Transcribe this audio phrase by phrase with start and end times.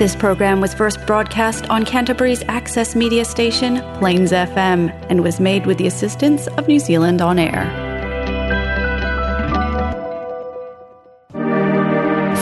[0.00, 5.66] This program was first broadcast on Canterbury's access media station, Plains FM, and was made
[5.66, 7.68] with the assistance of New Zealand On Air.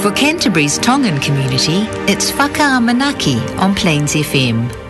[0.01, 1.79] For Canterbury's Tongan community,
[2.13, 4.88] it's Faka on Plains FM.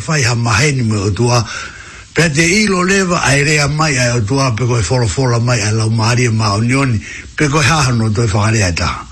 [0.00, 1.44] fai ha maheni me o tua
[2.14, 5.60] pe te ilo lewa ai rea mai ai o tua pe koe folo folo mai
[5.60, 6.98] ai lau maari e maa unioni
[7.36, 9.04] pe koe hahano toi whakarea e ta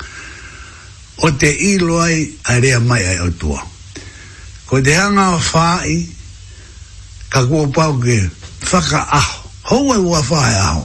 [1.16, 3.60] o te ilo ai ai rea mai ai o tua
[4.66, 6.08] ko te hanga o fai
[7.28, 8.30] ka kua pau ke
[8.72, 9.38] whaka aho
[9.70, 10.84] hou e ua fai aho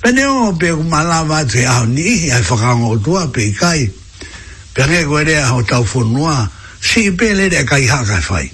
[0.00, 3.42] pe ne o pe ku malawa te aho ni ihi ai whakango o tua pe
[3.48, 3.90] i kai
[4.74, 6.46] pe ne koe rea ho tau fonua
[6.80, 8.52] si pe le kai haka fai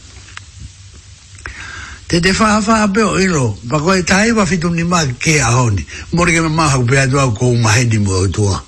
[2.06, 5.40] te te wha wha a peo ilo pa koe tae wa fitu ni ma ke
[5.40, 8.60] ahoni honi mori ke me maha ku pia tua ko umahe ni mua utua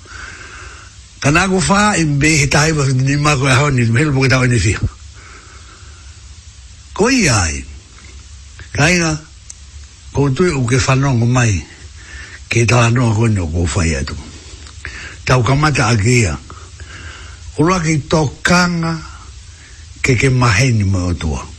[1.21, 3.99] ka nā wha i mbe he tae wa fitu ni ma koe a honi me
[4.01, 4.81] helpo ke tau ene fia
[6.93, 7.65] ko i ai
[8.73, 9.13] ka inga
[10.13, 11.53] ko tui u ke whanongo mai
[12.49, 14.17] ke tā anua koe no ko whai atu
[15.25, 16.33] tau kamata a kia
[17.61, 18.97] uraki tokanga
[20.01, 21.53] ke ke ke ke mahe ni mua utua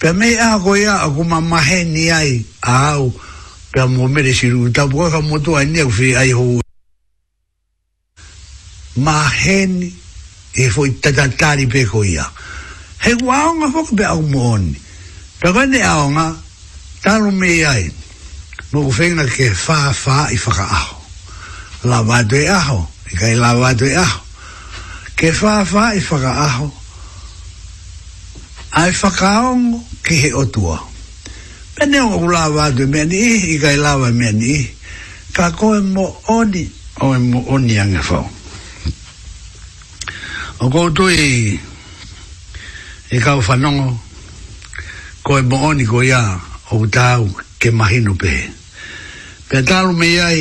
[0.00, 1.40] pe me a go ya a go ma
[1.84, 3.14] ni ai a au
[3.70, 6.58] pe mo me de siru ta bo ga mo to ani u fi ai ho
[8.96, 9.14] ma
[10.54, 12.24] e fo ta ta ta ri pe go ya
[13.04, 14.72] he wa o nga fo be au mo ni
[15.38, 16.28] pe ga ne a o nga
[17.02, 17.84] ta lu me ai
[18.72, 20.96] no go fenga ke fa fa i fa ga aho
[21.84, 22.80] la va de aho
[23.12, 24.18] e ga la va de aho
[25.12, 26.68] ke fa fa i fa ga aho
[28.80, 30.80] ai fa ka o nga kihe o tua.
[31.76, 34.68] Pene o ula wadu meni i, i gai lawa meni i,
[35.36, 36.64] ka koe mo oni,
[37.04, 38.26] o e mo oni ange fau.
[40.62, 41.20] O koutu i,
[41.56, 41.58] i
[43.16, 43.88] e kau whanongo,
[45.26, 46.20] koe mo oni ko ia,
[46.72, 47.22] o utau
[47.60, 48.32] ke mahinu pe.
[49.50, 50.40] Pe talu me iai,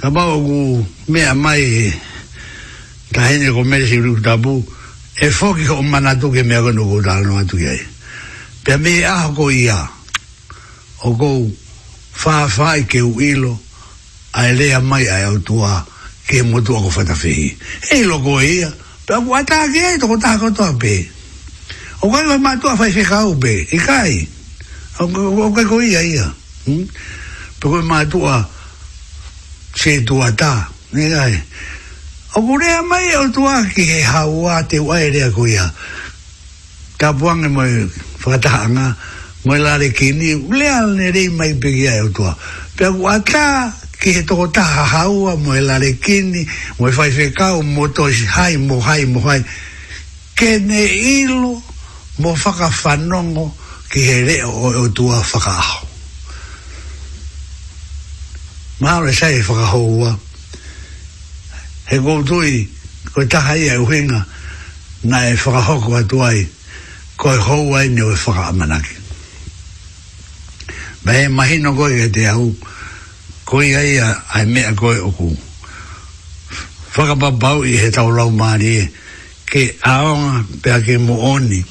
[0.00, 0.60] ka bau o ku
[1.12, 1.64] mea mai,
[3.14, 4.54] ta hene ko meresi uri utabu,
[5.16, 7.80] e foki ko manatuke mea kono kutalo atu iai.
[7.84, 7.95] Mm
[8.66, 9.78] pe me a go ia
[11.04, 11.28] o go
[12.12, 13.54] fa fa ke uilo,
[14.34, 15.86] a elea mai a o tua
[16.26, 17.54] ke mo tua go fata fi
[17.94, 18.68] e lo go ia
[19.06, 21.06] pe a gua ta ke to ta go to pe
[22.02, 24.26] o go ma tua fa se ka u pe e kai
[24.98, 26.26] o go go ia ia
[26.66, 26.90] hmm?
[27.62, 28.42] pe go ma tua
[29.78, 31.38] se tua ta ne kai
[32.34, 35.70] o go le mai o tua ke ha u a te wa ia
[36.98, 37.70] ta buang e mai
[38.26, 38.96] whakatahanga,
[39.44, 42.34] moe lare ki ni, ule ane rei mai pegi ai utua.
[42.76, 46.46] Pea ku ata, ki he toko taha haua, moe lare ki ni,
[46.78, 49.44] moe whai whekau, mo toi hai, mo hai, mo hai.
[50.36, 51.62] Kene ilo,
[52.18, 53.50] mo whakawhanongo,
[53.90, 55.84] ki he reo o utua whakaaho.
[58.80, 60.18] Maore sai whakahoua,
[61.88, 62.66] he koutui,
[63.14, 64.24] koe taha ia uhinga,
[65.04, 66.48] na e whakahoko atuai, ai
[67.16, 68.96] ko e hou ai ni o e whaka amanaki.
[71.04, 72.54] Ma e mahino koe e te au,
[73.44, 75.30] koe ai a ai mea koe oku.
[76.94, 78.84] Whakapapau i he tau lau maari e,
[79.48, 81.62] ke aonga pe ake mo oni,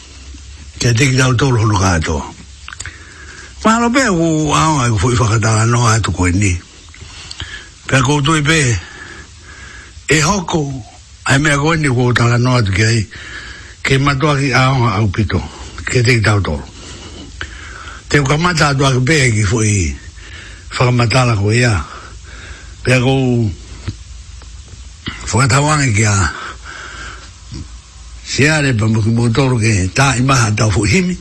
[0.80, 2.34] te te ki tau tolu honu kātoa.
[3.66, 6.54] Ma alo pe aku aonga i kufu da whakatanga noa atu koe ni.
[7.88, 8.60] Pe aku utui pe,
[10.10, 10.66] e hoko,
[11.26, 13.02] ai mea koe ni kufu tanga noa atu ki ai,
[13.86, 15.38] ke matua ki aonga au pito,
[15.86, 16.66] ke te tau tolo.
[18.10, 19.94] Te uka mata atua ki pehe ki fu i
[20.74, 21.78] whakamatala ko ia.
[22.82, 23.14] Pea ko
[25.30, 26.16] whakatawange ki a
[28.26, 31.14] siare pa muki motoro ke ta i maha tau fu himi.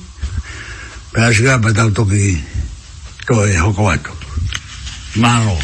[1.12, 2.32] Pea shikapa tau toki
[3.28, 4.08] to e hoko ato.
[5.20, 5.52] Mahalo.
[5.52, 5.56] Mahalo.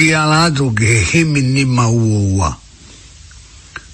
[0.00, 2.48] ki ala atu ki he himi ni ma ua ua.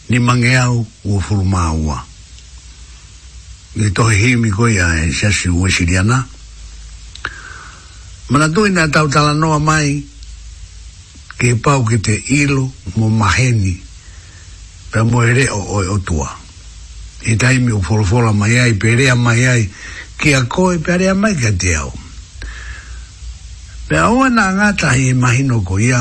[0.08, 1.98] Ni mange au ua furu ma ua.
[3.74, 6.18] Ni tohe himi koi a e sasi ua siriana.
[8.30, 10.04] Mana tui na tau tala noa mai
[11.38, 12.64] ke pau ki te ilu
[12.96, 13.74] mo maheni
[14.90, 16.28] pe mo ere o e e o o tua.
[17.26, 19.62] I taimi u folofola mai ai, pe rea mai ai,
[20.20, 21.90] ki a koe pe rea mai ka te au.
[21.98, 22.05] Mm.
[23.86, 26.00] Pea oa nā ngātahi e mahino ko ia.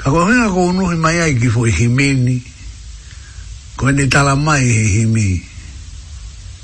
[0.00, 2.38] Ka ko hinga ko unuhi mai ai ki fwoi himeni.
[3.76, 5.26] Ko ene tala mai he himi.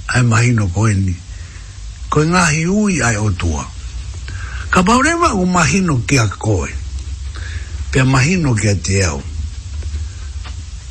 [0.09, 1.13] Ai mahino ko eni.
[2.09, 3.69] Ko e ngahi ui ai o tua.
[4.73, 6.73] Ka paurewa o mahino ki a koe.
[7.93, 9.21] Pea mahino ki a te au.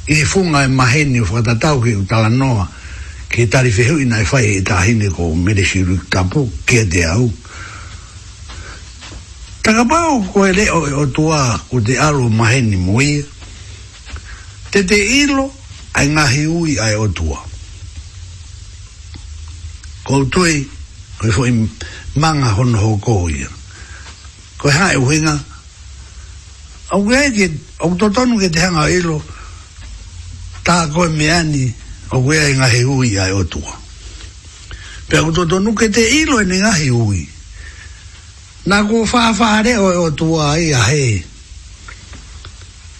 [0.05, 2.67] I he funga e maheni o whakatatau ki o tala noa.
[3.31, 6.85] Ki e tarifehui nai fai e tahine ko medeshiru tapu ki a te au.
[6.85, 7.31] Ki a te au.
[9.63, 11.39] Taka pāo ko e leo e o tua
[11.71, 13.23] o te aro maheni moia.
[14.71, 15.53] Te te ilo
[15.95, 17.39] ai ngahi ui ai o tua.
[20.03, 20.67] Ko tui
[21.17, 21.53] ko i fo i
[22.19, 23.47] manga hono ho kohia.
[24.59, 25.39] Ko e hae uhinga.
[26.91, 27.47] Au kei ke,
[27.79, 29.21] au totonu ke te hanga ilo.
[30.67, 31.69] Tā koe meani
[32.11, 33.79] o kei ai ngahi ui ai o tua.
[35.07, 37.07] Pea ko totonu ke te ilo e ngahi ui.
[37.23, 37.27] Ui
[38.65, 41.19] na ko fa fa re o o tu ai a he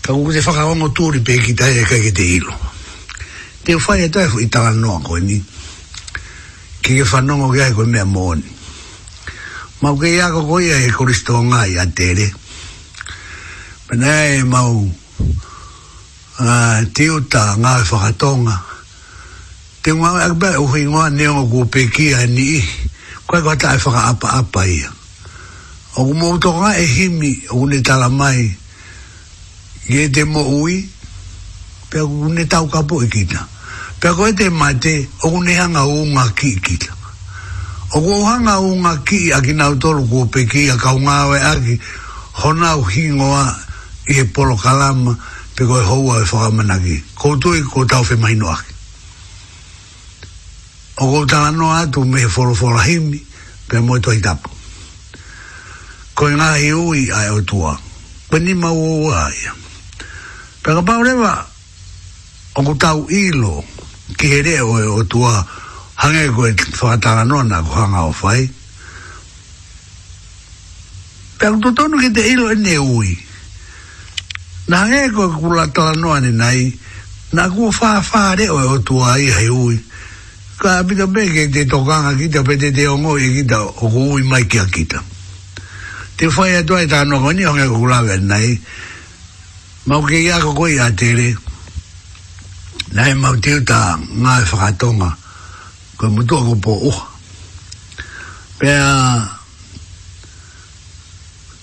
[0.03, 2.23] ka ku se fa ka ngo tu ri pe ki ta e ka ki te
[2.35, 2.51] ilo
[3.63, 5.39] te fa e tae i ta no ko ni
[6.83, 8.43] ki ke fa no ngo ga ko me mon
[9.79, 12.27] ma ke ya ko ko ya e kristo nga ya te re
[13.87, 14.83] pe na e ma u
[16.43, 18.59] a te u ta nga fa ka tonga
[19.79, 22.59] te ngwa ak ba u hi ngwa ne o ku pe ki ani
[23.23, 24.91] ko ga ta fa ka apa apa ya
[25.93, 28.49] o ku mo to ga e himi o ne tala mai
[29.85, 30.89] ye de mo ui
[31.89, 33.47] pe o ne tau ka po ikita e
[34.01, 36.97] pe ko te mate o ku ne hanga o nga ki ikita e
[37.93, 41.15] o ku hanga o nga ki a ki na to lu pe a ka nga
[41.29, 41.75] we a ki
[42.41, 43.47] hona o hingo a
[44.09, 45.13] i e polo kalama
[45.53, 48.33] pe e ko e houa e whaka manaki ko tu e ko tau fe mai
[48.33, 48.57] noa
[51.05, 53.21] o ko tala noa tu me e folo whora himi
[53.69, 54.21] pe mo e to i
[56.13, 57.73] ko ngā he ui ai o tua.
[58.29, 59.37] Pa ni mau o ai.
[60.63, 61.33] Pa ka paurewa,
[62.55, 63.63] o ku tau ilo
[64.17, 65.33] ki he reo e o tua
[66.01, 68.45] hange ko e whātara nona ko hanga o whai.
[71.39, 73.09] Pa ku tutonu ki te ilo e ne ui.
[74.69, 76.69] Na hange ko e kula tala noa ni nai,
[77.33, 79.75] na ku whāwhā reo e o tua i hei ui.
[80.61, 84.13] Ka pita pe ke te tokanga kita pe te te ongo e kita o ku
[84.13, 85.01] ui mai ki a kita.
[86.23, 88.53] te whai atua e tāno koni honge kukulawe nei
[89.91, 91.25] mau ki ia ko koi a tere
[92.95, 93.79] nei mau teu tā
[94.23, 95.09] ngā e whakatonga
[95.99, 97.03] koe mutua ko po oha
[98.61, 98.85] pēr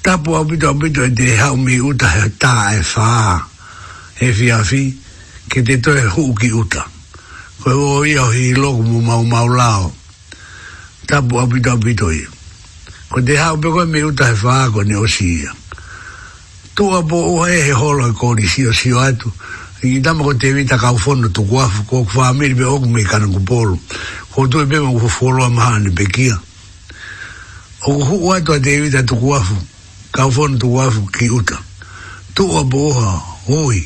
[0.04, 3.06] tapu au pito au pito e te hau mi uta he tā e whā
[4.20, 4.82] he fiafi
[5.54, 6.84] ke te toe huu ki uta
[7.64, 9.88] koe o ia hi loku mu mau mau lao
[11.08, 12.28] tapu au pito au pito ia
[13.10, 15.50] ko te hau peko me uta he whaako ne o siia
[16.78, 19.32] tua po ua e he holo e kori si o sio atu
[19.82, 23.02] i tamo ko te vita kau fono tu kuafu ko ku whaamiri pe oku mei
[23.02, 23.74] kanan ku polo
[24.30, 26.38] ko tu e pema ku fuoloa maha ni pe kia
[27.82, 29.58] o ku huu atu a te vita tu kuafu
[30.14, 31.58] kau fono tu kuafu ki uta
[32.38, 33.10] tua po ua
[33.50, 33.82] hui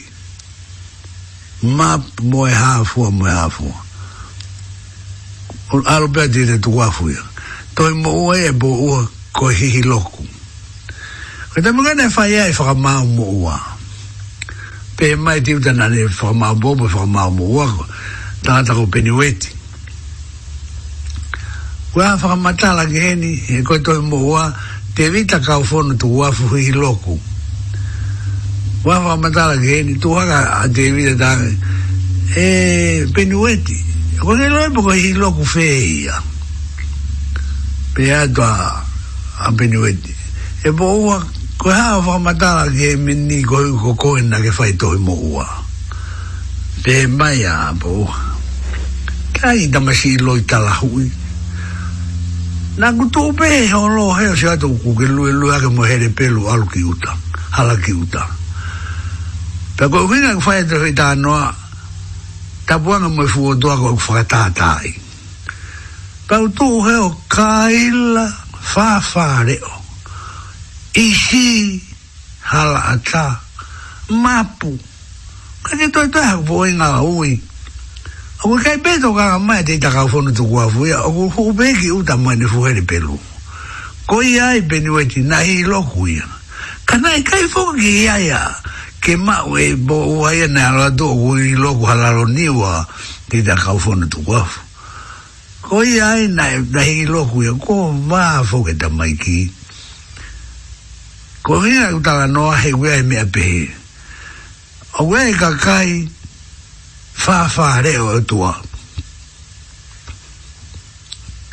[1.64, 3.72] map moe hafua moe hafua
[5.88, 7.22] alo pia tete tu kuafu ya
[7.74, 10.22] toi mo ua e po ua ko hihi loku.
[11.52, 13.58] Ko te mungana e whai ai whakamau mo ua.
[14.96, 17.84] Pe mai tiu tana ne whakamau mo mo whakamau mo ua e ko.
[18.46, 19.50] Tāta ko penueti.
[21.92, 24.54] Kua whakamata la geni e koe toi mo ua
[24.94, 27.18] te vita kaufono tu wafu hihi loku.
[28.86, 31.50] Kua whakamata la geni tu haka a te vita tāne
[32.38, 33.02] e
[33.34, 33.78] weti.
[34.14, 35.68] E ko ke loe po ko hihi loku fe
[36.02, 36.22] ia.
[37.94, 38.83] Pe atua
[39.40, 40.14] a penuete.
[40.62, 41.18] E po ua,
[41.58, 45.12] ko ha wha matala ke e meni ko i ko koina ke fai tohi mo
[45.34, 45.46] ua.
[46.84, 48.16] Pe mai a po ua.
[49.34, 51.10] Ka i damasi i tala hui.
[52.78, 55.68] Nā ku tō pē he o lo he se ato ku ke lue lue ake
[55.70, 57.14] mo here pelu alu ki uta.
[57.54, 58.24] Hala ki uta.
[59.78, 61.52] Pe ko uina ke fai tohi tā noa,
[62.66, 65.02] ta buanga mo e fu o doa ko fa ta ta ai
[66.24, 68.24] ka tu he o kaila
[68.72, 69.72] fafareo
[70.94, 71.80] isi
[72.40, 73.36] hala ata
[74.08, 74.78] mapu
[75.62, 77.40] kani toi toi haku voi na ui
[78.44, 81.88] Ako e kai peto kaka mai te ka kau fono tuku afu ya, ako hupeki
[81.96, 83.16] uta mai ni fuhere pelu.
[84.04, 86.28] Ko i ai peni weti nahi i loku ya.
[86.84, 88.42] Kanai kai fono ki i ai ya,
[89.00, 92.84] ke mau e bo uaia na ala tuku i loku halalo niwa
[93.32, 94.58] te ita kau fono tuku afu
[95.68, 97.74] koi ai nai dai na hingi loku ia e, ko
[98.10, 99.38] wā fōke ta mai ki
[101.46, 103.62] ko hinga e no noa he wea e mea pehe
[105.00, 105.88] o wea e kakai
[107.22, 108.52] whāwhā reo e tua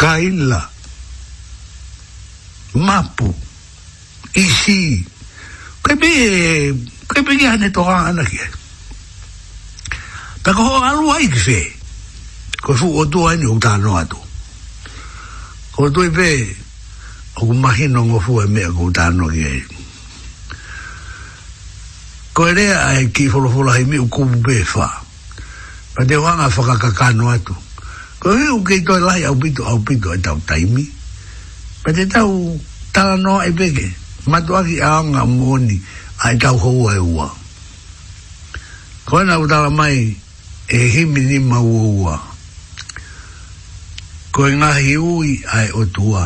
[0.03, 0.61] kaila
[2.85, 3.29] mapu
[4.45, 4.79] isi
[5.87, 6.11] kai pi
[7.07, 8.39] kai pi ki hane toka ana ki
[10.43, 11.65] ta ko ho alu ai ke fei
[12.61, 14.17] ko fu o tua ni uta no atu
[15.73, 16.45] ko tu ve
[17.41, 19.65] o ku mahi no ngo fu e mea ku no ki
[22.37, 25.01] ko e rea ai ki folo folo hai mi u kubu be fa
[25.97, 27.55] pa te wanga whaka kakano atu
[28.21, 30.85] ko hi u kei toi lai au pito au pito e tau taimi
[31.81, 32.61] pa te tau
[32.93, 33.89] tala noa e peke
[34.29, 35.27] matuaki aanga a
[36.29, 37.25] ai tau hou e ua
[39.09, 40.13] ko e na utala mai
[40.69, 42.30] e himi ni maua ua
[44.31, 46.23] ko e ngahi ui ai o tua.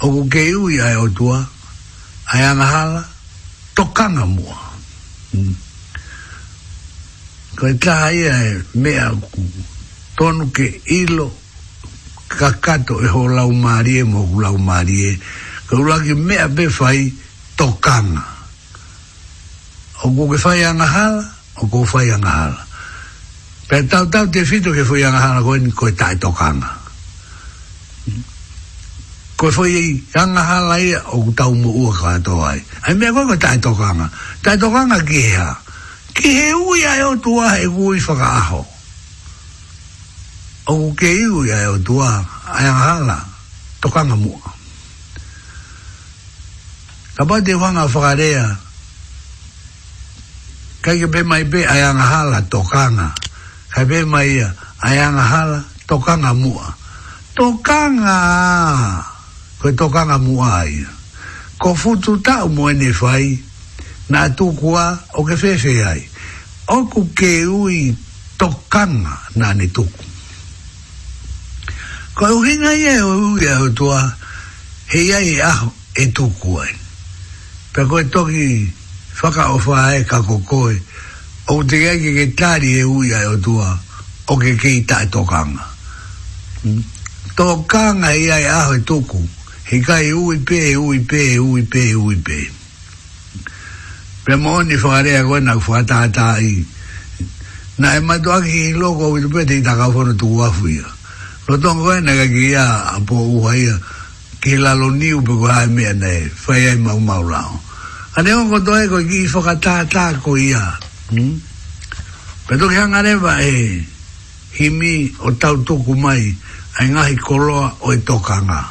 [0.00, 1.44] O ku ke ui ai o tua,
[2.32, 3.04] ai anahala,
[3.76, 4.56] tokanga mua.
[5.36, 5.52] Mm.
[7.60, 9.44] Ko e taha ia e mea ku,
[10.16, 11.28] tonu ke ilo,
[12.32, 15.20] kakato e ho lau marie mo ku lau marie,
[15.68, 17.12] ko ula ki mea pe fai
[17.60, 18.24] tokanga.
[20.00, 21.28] O ku ke fai anahala,
[21.60, 22.63] o ku fai anahala.
[23.68, 26.68] Pe tau tau te fito ke fui anga hana koe ni koe tai tokanga.
[29.36, 32.60] Koe fui anga hana ia o tau mo ua kaya to ai.
[32.82, 34.10] Ai mea koe koe tai tokanga.
[34.44, 35.52] Tai tokanga ki hea.
[36.12, 38.60] Ki he ui ai o tua he kui whaka aho.
[40.68, 42.20] O ke iui ai o tua
[42.52, 43.16] ai anga
[43.80, 44.52] tokanga mua.
[47.16, 48.60] Ka pa te wanga whakarea.
[50.84, 53.08] Kaike pe mai pe ai mai pe ai anga tokanga
[53.74, 56.74] hebe mai ia, ai anga hala, tokanga mua.
[57.34, 59.10] Tokanga!
[59.60, 60.86] Koe tokanga mua ai.
[61.60, 63.38] Ko futu tau mo ene fai,
[64.08, 66.02] na tu tukua o ke fefe ai.
[66.68, 67.96] O ku ke ui
[68.38, 70.02] tokanga na ne tuku.
[72.14, 74.00] Ko uhinga ia e ui au tua,
[74.86, 76.72] he ia i e aho e tuku ai.
[77.74, 78.70] Pe koe toki
[79.22, 80.78] whaka o whae ka kokoe,
[81.46, 83.68] o te ia ke ke tari e ui ai o tua
[84.32, 85.60] o ke ke i tae tokanga
[86.64, 86.80] hmm?
[87.36, 89.20] tō kanga i ai aho e tuku
[89.68, 92.38] he kai ui pē, ui pē, ui pē, ui pē
[94.24, 95.84] pe mo ni fa re na fa
[96.40, 96.64] i
[97.76, 100.50] na e ma do aki i loko i tupe te i taka fono tu ua
[100.50, 102.64] fui lo tō ngoe na ka ki ia
[102.96, 103.76] a po ua ia
[104.40, 107.60] ke lalo niu pe ko hae mea nei fai ai mau mau rao
[108.16, 110.80] ane ongo do e ko i fokatata ko ia
[111.12, 111.36] Hmm?
[112.48, 113.84] Pero ke hanga reba e
[114.56, 116.32] himi o tau tuku mai
[116.80, 118.64] a ngahi koloa o e tokanga.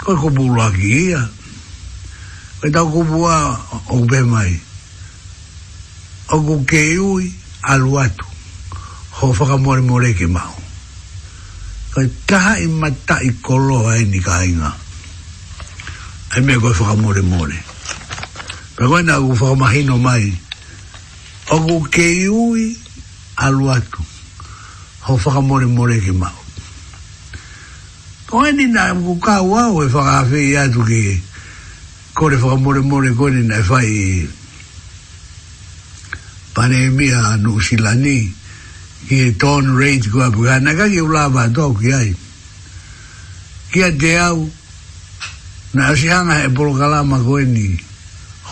[0.00, 1.20] Koe kupu ua ki ia.
[2.60, 4.52] Koe tau kupu ua o kupe mai.
[6.32, 7.28] O ku iui
[7.68, 8.26] alu atu.
[9.20, 9.82] Ho whaka mori
[10.28, 10.52] mau.
[11.92, 14.72] Koe taha i mata i koloa e ni ka inga.
[16.36, 17.58] Ai mea koe whaka mori mori.
[18.76, 19.76] Pero koe nga ku whaka mai.
[19.84, 20.49] Koe
[21.50, 22.76] o keiui
[23.36, 24.02] aluatu alu atu
[25.02, 26.30] ho whaka mori mori ke mau
[28.30, 31.20] koe ni nā kuka wau e whaka awhi atu ki
[32.14, 34.28] kore whaka more more koe ni nā e whai
[36.54, 38.30] panemia nusilani
[39.08, 42.14] ki e ton rate kua pukana ka ki e ulawa tau ki ai
[43.74, 44.46] kia te au
[45.74, 47.74] na asianga e polokalama koe ni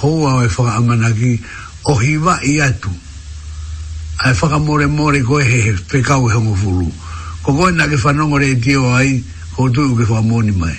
[0.02, 2.90] hoa e whaka amanaki hoa o hiva i atu
[4.24, 6.90] ai faka more more ko he he pe kau he mo fulu
[7.46, 10.18] ko ko na ke fa no more dio e ai ko tu e ke fa
[10.20, 10.74] mo ni mai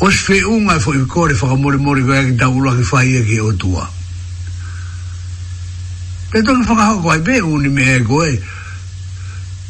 [0.00, 2.76] o se fe un ai foi ko re faka more more ko ai da ulo
[2.76, 3.88] ke fa ie ke o tua
[6.30, 8.36] pe to faka ho ko ai be un ni me ko ai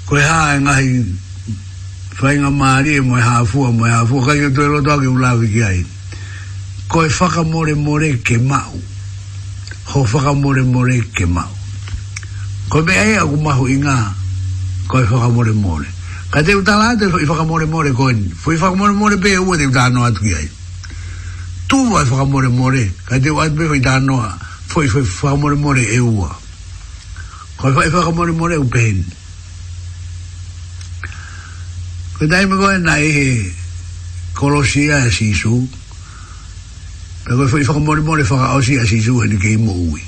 [0.07, 1.05] ko ha ngai
[2.19, 5.07] fai nga mari mo ha fu mo ha fu ka ke to lo to ke
[5.07, 5.87] ulavi ki ai
[6.91, 8.75] ko e faka more more ke mau
[9.87, 11.47] ho whaka more more ke mau.
[12.71, 13.79] Ko me ai aku mahu i
[14.91, 15.87] ko i whaka more more.
[16.31, 19.17] Ka te utala te i whaka more more ko ni, fu i whaka more be
[19.23, 20.49] pe ua te utala noa ai.
[21.69, 24.29] Tu wa i whaka more more, ka te ua te i tala noa,
[24.67, 26.35] fu i whaka more more e ua.
[27.57, 29.05] Ko i whaka more more upen.
[32.19, 33.55] Ko i tae me koe na i
[34.35, 35.86] kolosia e sisu, si
[37.29, 40.01] e koe fai whaka mori mori whaka ausi a si zuhe ni kei moui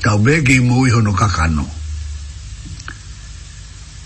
[0.00, 1.68] tau be kei moui hono kakano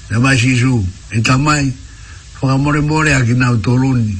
[0.08, 1.70] e mai si zu e tamai
[2.40, 4.18] whaka mori mori a ki nau toruni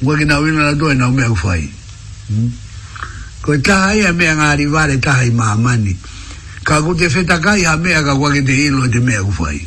[0.00, 1.62] mua ki nau ina la doi nau mea ufai
[2.26, 2.50] hmm?
[3.40, 5.94] koe taha ia mea ngari vare taha i maamani
[6.64, 9.62] ka ku te whetakai ha mea ka kua ke te ilo e te mea ufai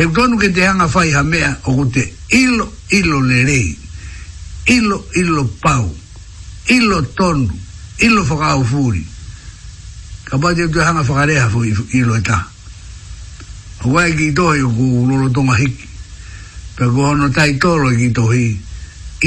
[0.00, 2.00] he tonu ke te hanga whai ha mea o ku te
[2.32, 2.64] ilo
[2.96, 3.78] ilo le rei
[4.68, 5.88] ilo ilo pau
[6.68, 7.48] ilo tonu
[8.04, 9.00] ilo whakao fūri
[10.28, 12.36] ka pate tu hanga whakareha fu ilo e ta
[13.82, 15.88] hua e ki tohe ku lolo tonga hiki
[16.76, 18.60] pe ku hono tai tolo e ki tohi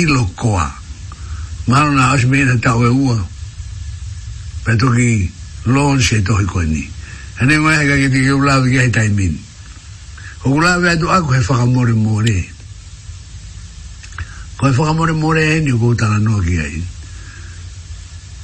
[0.04, 0.70] ilo koa
[1.68, 3.18] mahano na hausi mena tau e ua
[4.64, 5.26] pe toki
[5.66, 6.86] lonse tohi koe ni
[7.42, 9.34] hene mwaheka ki te ke ulawe ki hai tai min
[10.46, 12.61] ku ulawe atu aku he whakamore mōre mōre
[14.62, 16.82] Fai whaka more more e ni kōtara noa ki ai.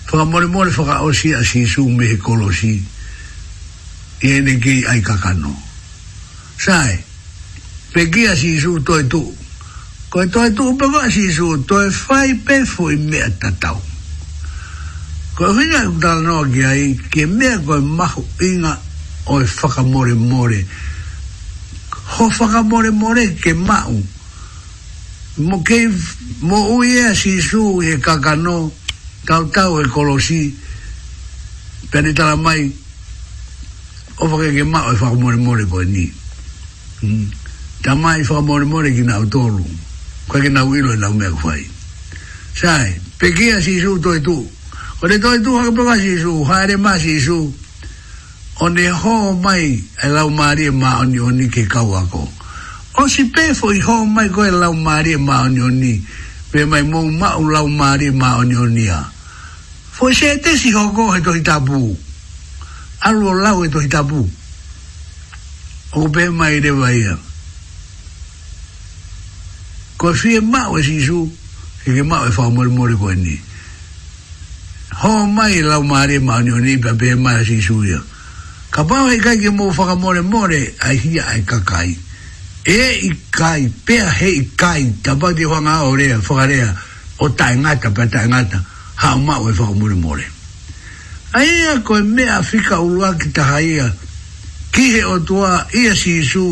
[0.09, 2.81] Whaka more more whaka osi a si su me ecologi.
[4.19, 5.53] kolosi i ki ai kakano.
[6.57, 6.97] Sai,
[7.93, 9.21] pe ki a si su toi tu.
[10.09, 13.77] Koe toi tu pe wa si su to e fai pe fui mea tatau.
[15.37, 18.73] Koe whina kōtara noa ki ai ke mea koe mahu inga
[19.27, 20.57] o i whaka more more.
[22.17, 24.01] Ho whaka more more ke mahu.
[24.01, 24.16] Ho
[25.37, 25.85] mo ke
[26.41, 28.73] mo uye si su e kakano
[29.25, 30.49] tau tau e kolosi
[31.93, 32.73] pene tala mai
[34.17, 36.09] o fake ke mao e fako more more koe ni
[37.05, 37.29] hmm.
[37.85, 39.61] ta mai fako more more ki nao tolu
[40.27, 41.61] koe ke nao ilo e nao mea kufai
[42.57, 44.41] sai pekia e si su toi tu
[45.01, 47.45] o ne toi tu hake pava si su haere ma si su
[48.57, 52.36] o ne ho mai e lau maari e ma oni oni ke kau ako o
[52.97, 56.03] o si pe fo i ho mai go la mari e ma onioni
[56.49, 59.11] pe mai mo ma u la mari e ma onionia
[59.91, 61.95] fo se e te si ho go he to itabu
[63.01, 64.27] alu la u to itabu
[65.91, 67.17] o pe mai de vai
[69.97, 71.21] ko fi ma o si su
[71.85, 73.37] e ke ma e fa mo mo ko ni
[75.05, 78.01] ho mai la mari ma onioni pe pe mai si su ya
[78.69, 81.95] Kapau hei kai ke mō whakamore more, ai hia ai kakai.
[81.95, 82.06] Ka
[82.67, 86.75] e i kai pea he i kai tapa di hoanga o rea whakarea
[87.19, 88.59] o tae ngata pa tae ngata
[88.95, 90.25] ha mau e whakamure more
[91.33, 93.87] a ia koe mea whika ulua ki taha ia
[94.75, 96.43] ki he o tua ia si isu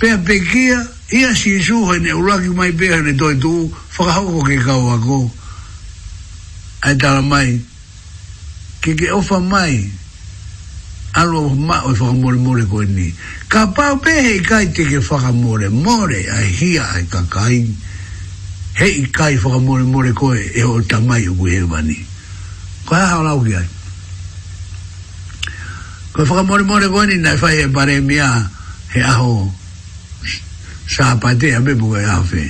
[0.00, 0.80] pea pekia
[1.12, 3.52] ia si isu hoi ne ulua ki mai pea ne toi tu
[3.98, 5.30] hoko ke kau a ko
[6.82, 7.60] ai tala mai mai
[8.80, 9.84] ke ke ofa mai
[11.14, 13.14] alo ma o fa mo mo ko ni
[13.46, 17.06] ka pa pe he kai te ke fa mo le mo le a hia ai
[17.06, 17.62] ka kai
[18.74, 21.46] he i kai fa mo mo le ko e, e o ta mai o gu
[21.46, 21.98] he ni
[22.90, 23.54] ka ha la o ki
[26.18, 28.50] ko fa mo le mo le ko ni na fa e bare mi a
[28.90, 29.46] he a ho
[30.90, 32.42] sa pa te a me bu ga ha fe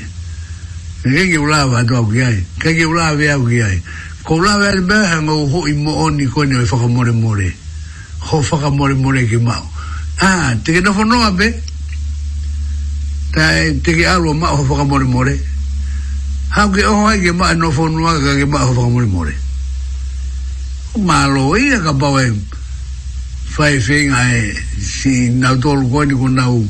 [1.05, 3.45] ke ke u la va to ki ai ke ke u la ve a u
[3.45, 3.77] ai
[4.25, 6.81] ko la ve al be ha mo ho i mo oni ko ni e fa
[6.89, 7.61] mo le mo le
[8.25, 9.63] ho faka mole mole ki mau.
[10.21, 11.51] Ah, te ke nofo noa pe,
[13.35, 15.35] tai te ke alo ma ho faka mole mole,
[16.57, 19.07] hau ke oho ai ke ma e nofo noa ka ke ma ho faka mole
[19.07, 19.35] mole.
[21.05, 22.33] Ma lo ia ka pao e
[23.55, 26.65] fai fenga e si nau tolu koni ko nau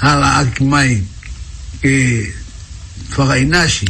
[0.00, 1.02] hala aki mai
[1.84, 2.32] ke
[3.12, 3.86] faka inasi,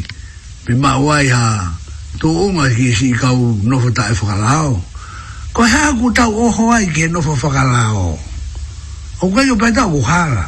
[0.67, 1.71] pe ma wai ha
[2.19, 4.75] tō unga ki si kau nofo tae whakalao.
[4.75, 4.93] Ha,
[5.55, 8.19] ko ha ku ta o ho ai ke no fo fa ka la o
[9.23, 10.47] o ka yo pa ta u ha la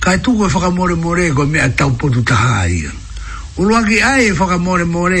[0.00, 2.52] ka tu ko fa ka more more ko me ta u po tu ta ha
[2.64, 2.88] ai
[3.60, 5.20] u lo ki ai fa e ka more more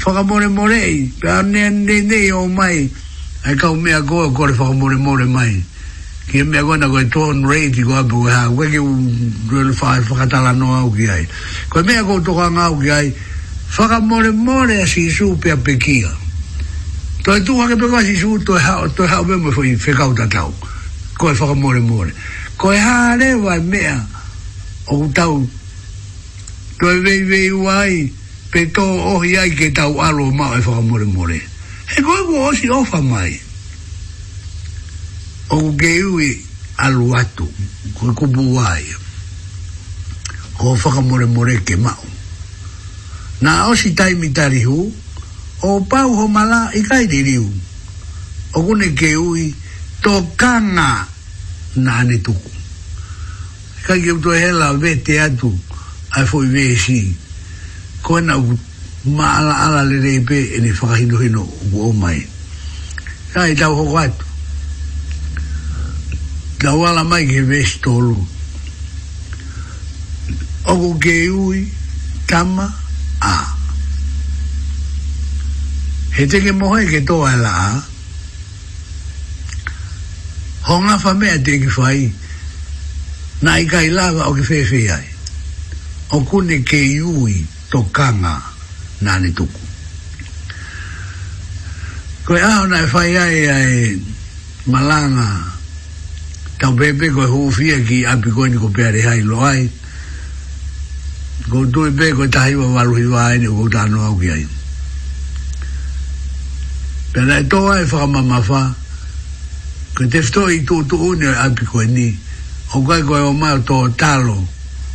[0.00, 0.80] fa ka more more
[1.20, 2.88] pe ne ne ne o mai
[3.44, 5.52] ai ka u me a ko fa ka more more mai
[6.32, 8.80] ki e me a ko na go ton rate ko abu e ha we ki
[8.80, 8.88] u
[9.52, 11.28] real five fa ka ta la no au ki ai
[11.68, 13.12] ko me a go to ka ngau ki ai
[13.76, 15.60] fa ka more more si su pe a
[17.22, 19.94] Toi tu wa ke pe wasi su to ha to ha be mo fo fe
[19.94, 20.52] ka uta tau.
[21.18, 22.10] Ko e fo ka more more.
[22.58, 24.06] Ko e ha le wa me a
[24.90, 25.48] o uta u.
[26.80, 28.10] To e ve ve wai
[28.50, 31.36] pe to o hi ai ke tau alo ma e fa ka more more.
[31.94, 33.38] E ko e wo si ofa mai.
[35.54, 36.34] O ge u i
[36.82, 37.46] alu atu
[37.94, 38.82] ko e kubu wai.
[40.58, 41.94] Ko e fo ka more more ke ma
[43.42, 44.90] Na o si mitari huu
[45.62, 47.44] o pau ho mala i kai diriu.
[48.54, 49.52] O kune ke ui
[50.02, 51.06] to kanga
[51.76, 52.50] na ane tuku.
[53.86, 55.52] Kai ke uto hela vete atu
[56.18, 57.14] ai foi vesi.
[58.02, 58.58] Ko ena u
[59.06, 62.18] maala ala le reipe e ne whakahino hino u o mai.
[63.32, 64.26] Kai tau hoko atu.
[66.60, 68.18] Tau ala mai ke vesi tolu.
[70.66, 71.66] Oku ke ui
[72.28, 72.66] tama
[73.20, 73.34] a.
[73.36, 73.51] Ah
[76.16, 77.52] he e te ke mohoi ke toa la
[80.68, 82.00] ho ngā whamea te ki whai
[83.46, 85.06] nā i kai lawa o ki whewhi ai
[86.12, 87.38] o kune ke iui
[87.72, 88.34] to kanga
[89.08, 89.64] nāne tuku
[92.28, 93.74] koe aho nā i e whai ai ai
[94.68, 95.28] malanga
[96.60, 99.68] tau pepe koe huuwhia ki api koe ni ko peare hai lo ai
[101.48, 104.44] ko tui pe koe tahiwa waluhi wā ai ni ko au ki ai
[107.12, 108.72] Pena e toa e whaka mamawha,
[109.92, 112.06] ko te fto i tō tō ne o api koe ni,
[112.72, 114.32] o koe koe o mai o tō talo,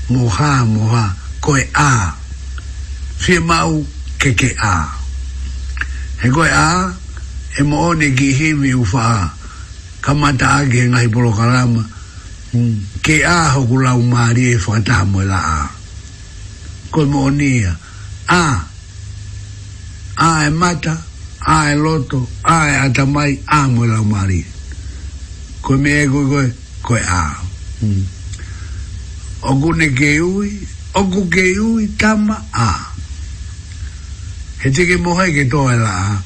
[0.10, 1.04] moha moha,
[1.46, 2.16] koe a,
[3.22, 3.86] fie mau
[4.18, 4.74] keke a.
[6.24, 6.68] He koe a,
[7.54, 9.12] e mo one ki hemi u wha,
[10.02, 11.86] ka mata ake ngai polo karama,
[12.52, 15.70] hmm, ke a hoku lau maari e whakata mo e la a.
[16.90, 17.78] Koe mo onia,
[18.28, 18.44] a,
[20.18, 21.07] a e mata, a,
[21.48, 24.46] ae loto, ae atamai, a moe lau mari.
[25.62, 26.48] Koe me e koe koe,
[26.82, 27.20] koe a.
[27.82, 28.04] Mm.
[29.48, 30.52] Oku ne ke ui,
[30.94, 32.68] oku ke ui, tama a.
[34.60, 36.18] He teke mohai ke toa e la a.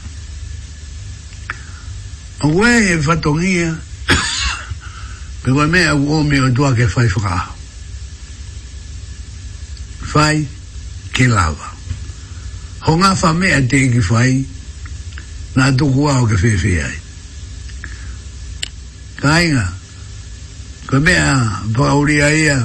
[2.42, 4.16] O koe e fatongia, e
[5.44, 7.46] pe koe me e koe ome o tua ke fai whaka.
[10.14, 10.42] Fai
[11.14, 11.70] ke lava.
[12.82, 14.42] Honga fa me a teki fai,
[15.56, 16.96] na to kuwa ke fe fe ai
[19.20, 19.66] kai nga
[20.88, 21.34] ko me a
[21.76, 22.60] bauri ai a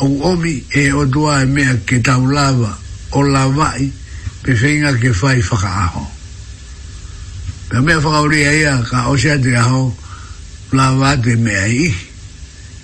[0.00, 2.72] o omi e, e o dua e me ke taulava
[3.12, 3.92] o lavai
[4.42, 6.04] pe fe nga ke fai faka aho
[7.68, 9.92] pe me faka uri ai a ka o se te aho
[10.74, 11.76] lava te me ai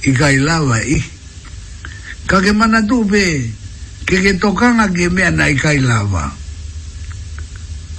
[0.05, 1.01] i kai lava i
[2.29, 3.25] ka ke mana tu pe
[4.07, 6.40] ke ke tokanga ke me na i kai lava i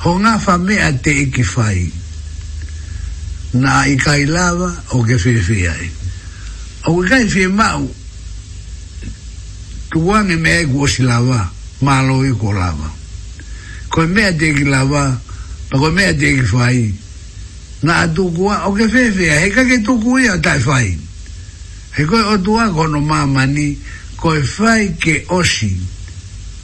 [0.02, 1.86] ho nga fa me a te iki fai
[3.62, 5.86] na i kai lava o ke fi fi ai
[6.90, 7.86] o ke kai fi mau
[9.92, 11.46] tu wangi me e kuo si lava
[11.86, 12.90] ma lo i kuo lava
[13.94, 15.14] ko e me a te iki lava
[15.70, 16.82] pa ko e me a te iki fai
[17.86, 20.58] na a tuku a o ke fi fi ai he ka ke tuku ia tai
[20.58, 20.98] fai
[21.98, 23.78] he koe o tu a kono mamani
[24.18, 25.78] ko e fai ke osi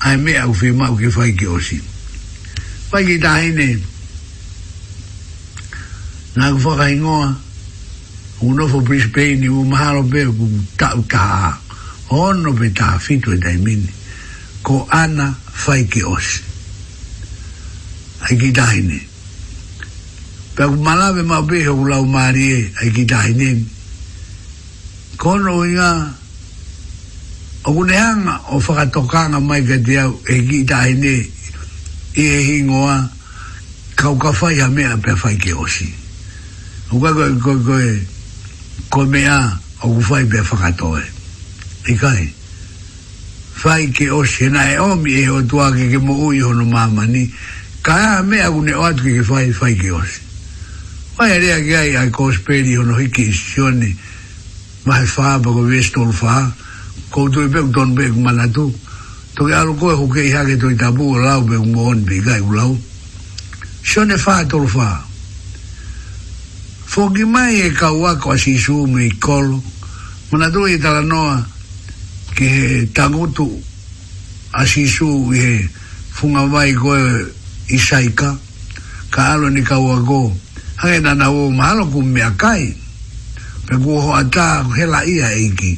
[0.10, 1.95] ai me a ufi mau ke fai ke osi ke osi
[2.91, 3.67] whaki tahi ne.
[6.38, 7.30] Nā ku whakai ngoa,
[8.39, 10.47] ku nofo Brisbane i umahalo pe, ku
[10.80, 11.52] tau kaha,
[12.10, 13.91] hono pe taha fitu e tai mini,
[14.63, 16.39] ko ana whai ki osi.
[18.28, 19.00] Ai ki tahi ne.
[20.56, 23.50] Pe ku malawe mau pe, ku lau maari e, ai ki tahi ne.
[25.17, 25.89] Kono i ngā,
[27.67, 31.15] o kuneanga o whakatokanga mai ka te au, e ki tahi ne, ne.
[32.17, 33.10] e hingoa
[33.95, 35.86] kau ka fai a mea pe fai ke osi
[36.91, 37.86] o ka koe koe koe
[38.89, 39.53] koe mea
[39.86, 41.03] o ku fai pe whakatoe
[41.88, 42.25] i kai
[43.53, 47.30] fai ke osi na e omi e o tua ke ke mo ui hono mamani
[47.86, 50.25] ka a mea kune o atu ke fai fai ke osi
[51.17, 53.89] Vai e rea hai ai cosperi o noi hiki sioni
[54.86, 56.49] ma fa poco vesto fa
[57.10, 58.69] con due pe don manatu
[59.38, 62.02] to ke alo koe hoke i hake to i tabu o lau pe un mohon
[62.06, 62.73] pe kai u lau
[63.86, 65.06] sio ne faa tolo faa
[66.86, 69.62] foki mai e kau wako asi su me i kolo
[70.32, 71.45] mana tu e tala noa
[72.34, 73.45] ke tangutu
[74.58, 75.69] asi su i he
[76.12, 76.97] funga vai koe
[77.69, 78.34] i saika
[79.13, 80.34] ka alo ni kau wako
[80.82, 82.73] hake na na uo mahalo kum mea kai
[83.69, 85.78] pe kuo ho ata hela ia eiki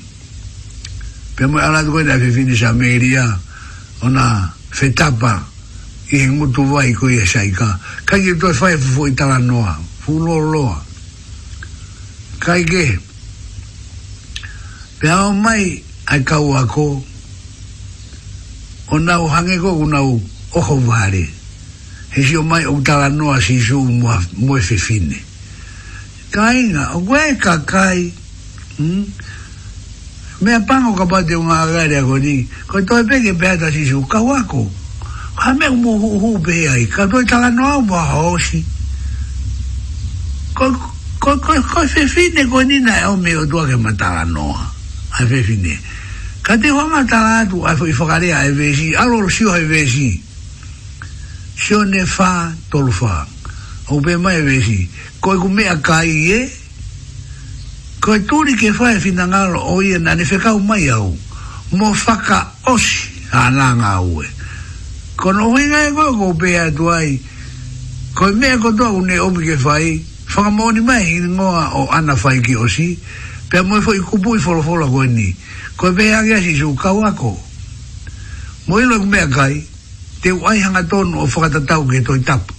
[1.36, 3.40] pe mo ala tu koe da fi finisha meiria ia
[4.02, 5.44] ona fetapa
[6.12, 9.38] i e ngutu wai ko i e saika kai ke toi fai fufu i tala
[9.40, 10.82] noa fulo loa
[12.40, 12.86] kai ke
[15.00, 17.04] pe ao mai ai kau ako
[18.90, 20.20] ona nau hange ko o nau
[20.56, 21.28] oho vare
[22.16, 25.20] he si o mai o tala noa si su mua, mua fefine
[26.32, 28.14] kai nga o kwe kakai
[28.80, 29.19] mm?
[30.42, 32.36] mea pango kapate o ngā gārea koni,
[32.72, 34.66] ko toi peke pēta si su kawako.
[35.36, 38.62] Ka mea mo hu hu pe ai, ka toi tala noa mo haosi.
[40.56, 40.72] Ko,
[41.20, 44.64] ko, ko, ko fefine koni na e o meo tua ke é matala tá noa.
[45.20, 45.76] Ai fefine.
[46.42, 50.24] Ka te wanga tala atu, a fo i whakarea e vesi, aloro sio e vesi.
[51.60, 52.32] Sio ne wha
[52.72, 53.26] tolu wha.
[53.92, 54.88] Au pe mai e vesi.
[55.20, 56.42] Ko e kumea kai e,
[58.00, 61.10] ko e tūri ke whae fina ngalo o ia nani whekau mai au
[61.76, 64.28] mo whaka osi a nā ngā ue
[65.20, 67.18] ko no hui ngai koe ko pēa tu ai
[68.16, 70.00] ko e mea ko tōku ne omi ke whae
[70.32, 72.88] whakamoni mai i ngoa o ana whae ki osi
[73.52, 75.28] pēa moe fo i kupu i wholofola koe ni
[75.76, 77.36] ko e pēa ke asi su kau ako
[78.70, 79.60] mo ilo e kumea kai
[80.24, 82.56] te uai hanga tonu o whakatatau ke toi tapu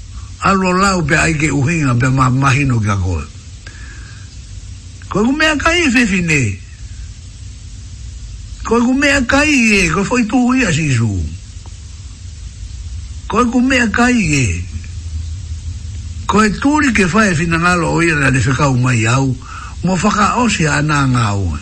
[0.53, 3.40] alo lau pēa ai ke uhinga pēa mahino ki a koe
[5.11, 6.41] Koe ku mea kai e fefine.
[8.63, 11.11] Koe ku mea kai e, koe foi tu ia si su.
[13.27, 14.45] Koe ku mea kai e.
[16.31, 19.35] Koe turi ke fai e fina ngalo o ira le whekau mai au,
[19.83, 21.59] mo whaka osi a nā ngā ue.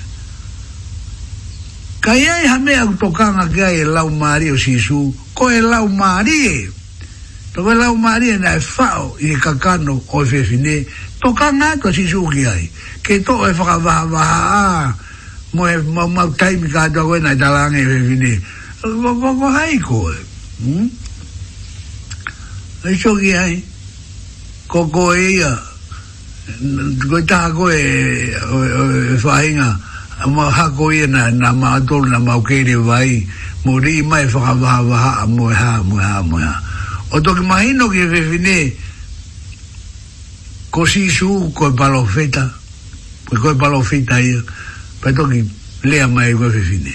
[2.05, 5.61] Kai ai ha mea ku tokanga ke ai e lau maari o si su, koe
[5.65, 6.59] lau maari e.
[7.57, 10.85] Toko lau maari e nai whao i kakano o e fefine,
[11.21, 12.65] to ka nga ka si suki ai
[13.03, 14.87] ke to e whaka waha waha a
[15.55, 18.39] mo e mau taimi ka atua koe nai talange e whine
[19.03, 20.23] wako hai koe e
[20.63, 20.87] hmm?
[23.03, 23.55] suki ai
[24.71, 25.51] ko koe ia
[27.09, 29.71] koe taha koe e, e whahinga
[30.31, 33.27] ma hako ia na na ma atolu na mau keire vai
[33.67, 36.45] mo rii mai whaka waha waha a mo e ha mo e ha mo e
[36.47, 36.55] ha
[37.11, 38.67] o toki mahino ki e whine e
[40.79, 41.27] ko si su
[41.59, 42.55] ko balo e feta
[43.35, 44.39] ko balo feta i
[45.03, 45.43] pe toki
[45.83, 46.95] lea mai e ko fi fine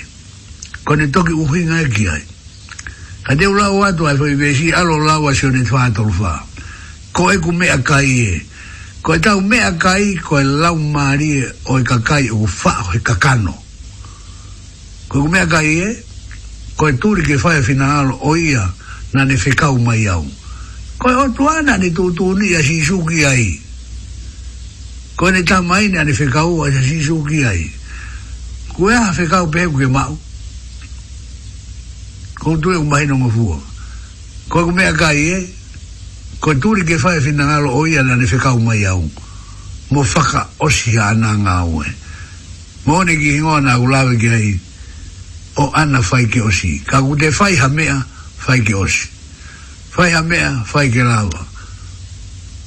[0.88, 2.24] ko ne toki u hinga e ki ai
[3.28, 5.92] ka te ula wa tu ai foi ve si alo la wa se ne fa
[5.92, 6.32] to fa
[7.12, 8.46] ko e ku me akai e
[9.04, 12.94] ko e tau me akai ko e lau mari o e kakai u fa o
[12.96, 13.52] e kakano
[15.12, 16.04] ko e ku me akai e
[16.80, 18.64] ko e turi ke fai fina alo o ia
[19.12, 20.24] na ne fekau mai au
[21.04, 23.63] ko e hotu ana ne tu tu ni a si suki ai e
[25.16, 27.70] ko ne ta mai ne ane fekau a te si ki ai
[28.74, 30.18] ko e a fekau pe ku e mau
[32.42, 33.54] ko tu e mai no mafu
[34.50, 35.38] ko ku me a kai e
[36.42, 39.06] ko tu ri ke fai fina ngalo o ia ane fekau mai au
[39.94, 41.94] mo faka o si a ana nga au e
[42.90, 44.50] mo ne ki hingo ana u lawe ki ai
[45.62, 48.02] o ana fai ki o si ka ku te fai ha mea
[48.42, 49.06] fai ki o si
[49.94, 51.46] fai ha mea fai ke lawa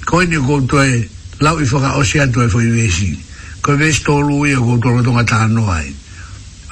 [0.06, 3.16] ko ni ko tu e lau i whaka ose atu e whai wesi.
[3.62, 5.92] Ko e wesi tōlu ui a kōtoro tonga tāno ai.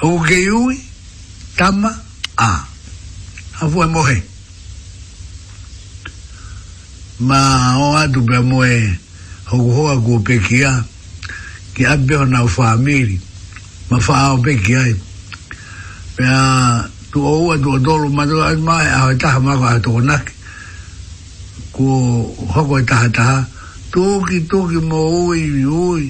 [0.01, 0.77] Oku ke iui,
[1.57, 1.91] tama,
[2.37, 2.65] a.
[3.59, 4.17] Hafu e mohe.
[7.29, 7.39] Ma
[7.79, 8.97] o atu pia moe
[9.45, 10.71] hoku hoa kua pekia
[11.75, 13.19] ki abeo na u whaamiri.
[13.91, 14.95] Ma wha o pekia ai.
[16.17, 19.79] Pia tu o ua tu o tōlu matu ai mai a hoi taha mako a
[19.79, 20.33] tōnaki.
[21.71, 23.45] Kua hoko e taha taha
[23.95, 24.97] toki toki mo
[25.31, 25.41] oi
[25.89, 26.03] oi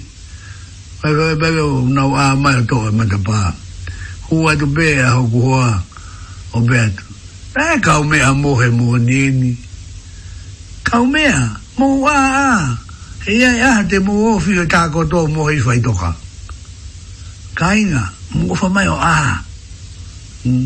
[1.05, 3.39] ai ka e pere o nau a mai o to ma te pā
[4.27, 5.69] hua tu pē a hoku hoa
[6.57, 7.01] o bētu
[7.61, 9.51] ai kau mea mohe mo nini
[10.87, 11.37] kau mea
[11.77, 12.17] mo a
[12.47, 12.51] a
[13.29, 14.63] e ai a te mo o fio
[14.93, 16.09] ko to mo i fai toka
[17.59, 18.03] ka inga
[18.35, 19.15] mo fa mai o a
[20.43, 20.65] hmm.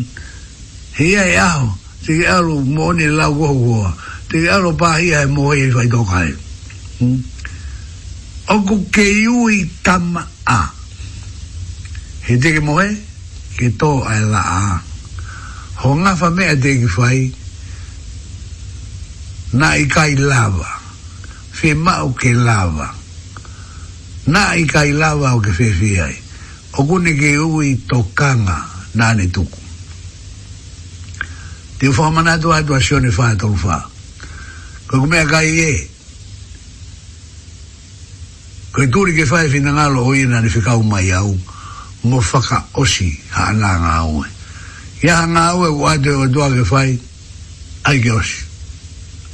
[0.98, 1.66] he ai a ho
[2.02, 3.90] te ki alo mo ni la kohu hoa
[4.28, 6.32] te ki alo pāhi ai mo i fai toka ai
[7.00, 7.16] Hmm?
[8.52, 10.68] o ku ke iui tama a
[12.28, 12.84] he teke moe
[13.56, 14.64] ke tō ai la a
[15.80, 17.20] ho ngafa mea teke whai
[19.56, 20.68] na i kai lava
[21.58, 22.88] fe mau ke lava
[24.34, 26.12] na i kai lava o ke fefi ai
[26.76, 28.58] o kune ke ui tō kanga
[29.00, 29.56] na ne tuku
[31.80, 33.88] te ufa manatu atu asione whae tolu whaa
[34.86, 35.89] ko kumea kai e kai e
[38.72, 41.34] koe kuri ke whae fina ngalo o ina ni whikau mai au
[42.06, 44.28] mo whaka osi ha anā ngā oe
[45.02, 46.92] ia ha ngā oe o ate o tua ke whae
[47.90, 48.44] ai ke osi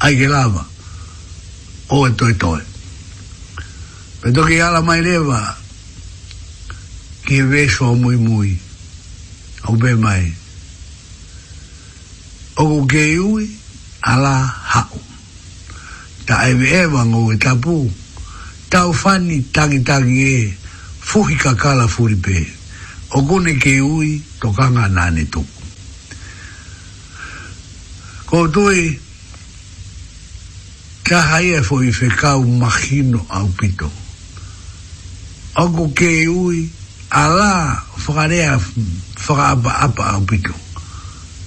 [0.01, 0.65] ai ke lava
[1.93, 2.61] o e toi toi
[4.25, 5.41] pe toki ala mai lewa
[7.29, 8.57] ki e vesu o mui mui
[9.69, 10.33] au pe mai
[12.57, 13.45] o ku ke iui
[14.01, 14.33] ala
[14.73, 15.01] hau
[16.25, 17.79] ta e vewa ngō e tapu ta e vewa ngō e tapu
[18.71, 20.41] tau fani tangi tangi e
[21.09, 22.37] fuhi kakala furipe
[23.15, 25.55] o kone ke ui to kanga nane tuku
[28.27, 28.99] ko tui
[31.07, 33.91] ta haia e fuhi fe kau mahino au pito
[35.57, 36.69] Ogo ke ui
[37.11, 38.61] ala whakarea
[39.17, 40.55] whakaapa apa au pito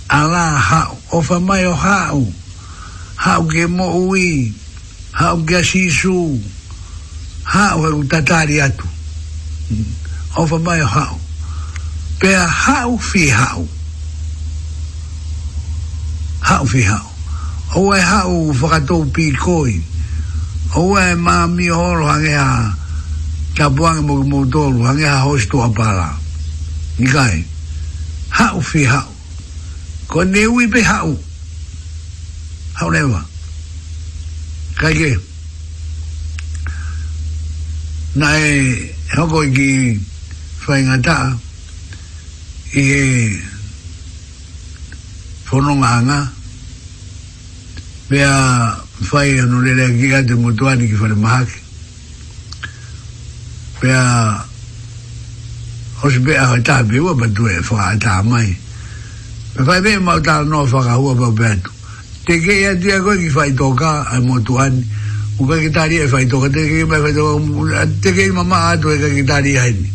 [0.08, 2.24] ala hau o whamai o hau
[3.20, 4.56] hau ke mo ui
[5.20, 6.58] hau ke asisu hau ke asisu
[7.54, 8.86] hao e utatari atu
[10.38, 11.20] o fa mai hao
[12.22, 13.66] pe a hao fi hao
[16.42, 17.10] hao fi hao
[17.76, 19.82] o e hao whakato pi koi
[20.76, 22.74] o e ma mi horo hange a
[23.58, 26.08] ta buange mo mo dolu hange a hoi stu apala
[27.00, 27.10] ni
[28.30, 29.12] hao fi hao
[30.08, 31.18] ko ne ui pe hao
[32.78, 33.26] hao lewa
[34.80, 35.18] kai kei
[38.16, 40.00] na e hoko ki
[40.66, 41.38] whaingata
[42.74, 43.44] i e
[45.46, 46.32] whanonganga
[48.10, 48.78] mea
[49.12, 51.54] whai anu lele ki ate motuani ki whare mahake
[53.84, 54.02] mea
[56.02, 58.50] hos bea hoi tāpi ua patu e whaata mai
[59.54, 61.72] me whai mea mautala noa whakahua pa bea tu
[62.26, 64.98] te kei atu ia koi ki whai toka ai motuani motuani
[65.40, 69.00] Uka kitari e fai toka, teke ke mai fai toka, teke ke mama atu e
[69.00, 69.90] ka kitari e hai ni.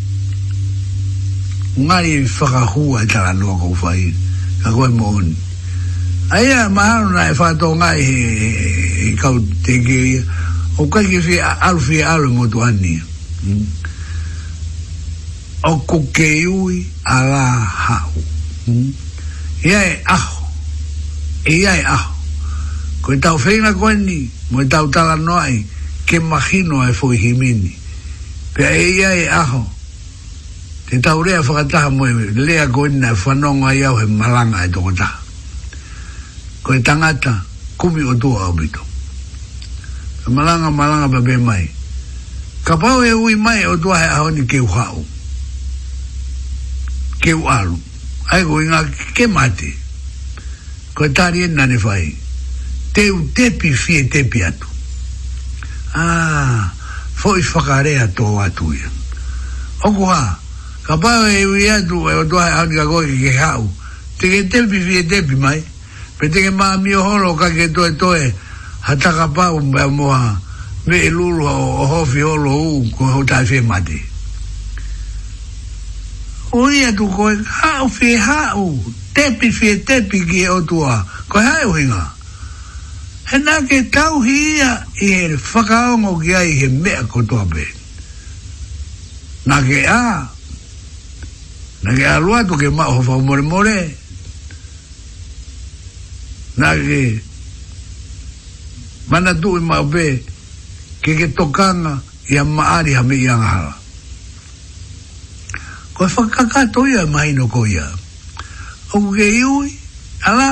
[1.85, 4.09] Ngai whakahua e tala noa kou fai,
[4.65, 5.37] ka koe mo honi.
[6.33, 10.23] Aia mahano na e fai toka ngai he kau teke ia,
[10.81, 12.97] o kai ke fia alu fia alu e mo tu hani.
[13.45, 13.67] Hmm.
[15.69, 17.45] O kuke iui ala
[17.93, 18.17] hau.
[18.65, 18.89] Hmm.
[19.61, 20.41] Ia e aho,
[21.53, 22.13] ia e aho.
[23.05, 24.25] Koe tau feina koe ni,
[24.55, 25.67] mo e tau tala noai
[26.07, 27.75] ke mahino e fo himini
[28.55, 29.67] pe e ia e aho
[30.87, 34.71] te tau rea whakataha mo e lea goina e whanonga i au he malanga e
[34.71, 35.19] toko taha
[36.63, 37.43] ko e tangata
[37.79, 38.79] kumi o tua au bito
[40.27, 41.67] e malanga malanga pa be mai
[42.65, 45.03] ka pau e ui mai o tua he aho ni ke uhao
[47.19, 47.75] ke ualu
[48.31, 48.87] ai go inga
[49.19, 49.75] ke mate
[50.95, 52.23] ko e tari e nane whai
[52.95, 54.67] teu utepi fie tepi atu.
[55.95, 56.71] Ah,
[57.19, 58.89] foi whakarea tō atu ia.
[59.83, 60.39] Oko ha,
[60.87, 63.67] ka pāo e ui atu e o tuai e anga koi ke hau,
[64.19, 65.61] te ke tepi fie tepi mai,
[66.19, 68.31] pe te ke maa mio holo ka ke toe toe,
[68.87, 70.39] ha taka pāo mea moa,
[70.87, 74.01] me e lulu o, hofi holo u, ko ho tai fie mati.
[76.55, 78.69] Ui atu koi, hau fie hau,
[79.15, 81.99] tepi fie tepi ki e o tuai, koi hau hinga.
[82.05, 82.14] Hau
[83.31, 84.71] he nā ke tau hi ia
[85.01, 87.65] i e whakaongo ki ai he mea kotoa pe.
[89.49, 90.03] Nā ke ā,
[91.89, 93.77] nā ke ā lua tu ke mā ho whau more more.
[96.61, 97.01] Nā ke
[99.11, 100.07] mana tu i mā pe
[101.05, 101.97] ke ke tokanga
[102.31, 103.75] i a maari ha me i angahara.
[105.95, 107.89] Ko e whakakato ia mahi no ko ia.
[108.95, 109.71] Au ke iui,
[110.31, 110.51] ala,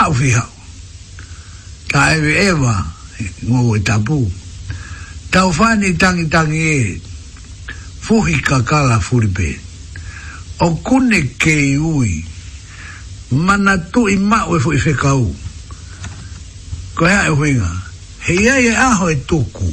[0.00, 0.50] hau fi hau
[1.92, 2.84] ta ewe ewa
[3.46, 4.30] ngō e tapu
[5.30, 7.00] tau whāni tangi tangi e
[8.00, 9.60] fuhi ka kala furipe
[10.58, 12.24] o kune ke ui
[13.30, 15.34] mana tu i mau e fuhi whekau
[16.94, 17.70] ko hea e huinga
[18.20, 19.72] he ia e aho e tuku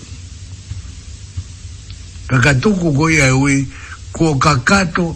[2.43, 3.67] ka tuku ko ia e ui
[4.11, 5.15] ko kakato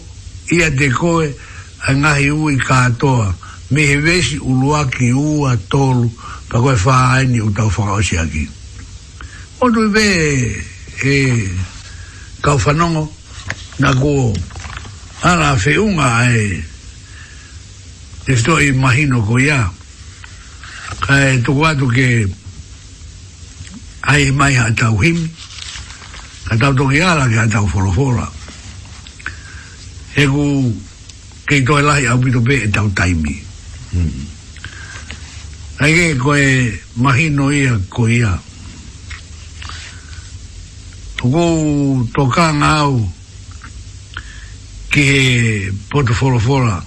[0.50, 1.30] ia te koe
[1.86, 3.34] a ngahi ui katoa
[3.70, 6.10] me he vesi uluaki ua tolu
[6.48, 8.44] ka koe whaa ai ni utau whaka o siaki.
[9.60, 10.56] O tui
[11.04, 11.20] e
[12.40, 13.04] kau whanongo,
[13.78, 14.32] na kuo
[15.22, 16.64] ala whiunga ai,
[18.24, 19.68] e stoi mahino ko ia.
[21.04, 22.08] Ka e tuku atu ke
[24.08, 25.28] ai mai a tau himi,
[26.48, 28.24] ka tau toki ala ke a tau wholofora.
[30.16, 30.72] He ku
[31.44, 33.36] kei toi lahi au pito pe e tau taimi.
[33.92, 34.27] Hmm.
[35.80, 36.42] Ai ke koe
[36.98, 38.34] mahino ia ko ia.
[41.14, 42.98] Tuku toka ngau
[44.90, 45.22] ki he
[45.90, 46.82] potu wholofora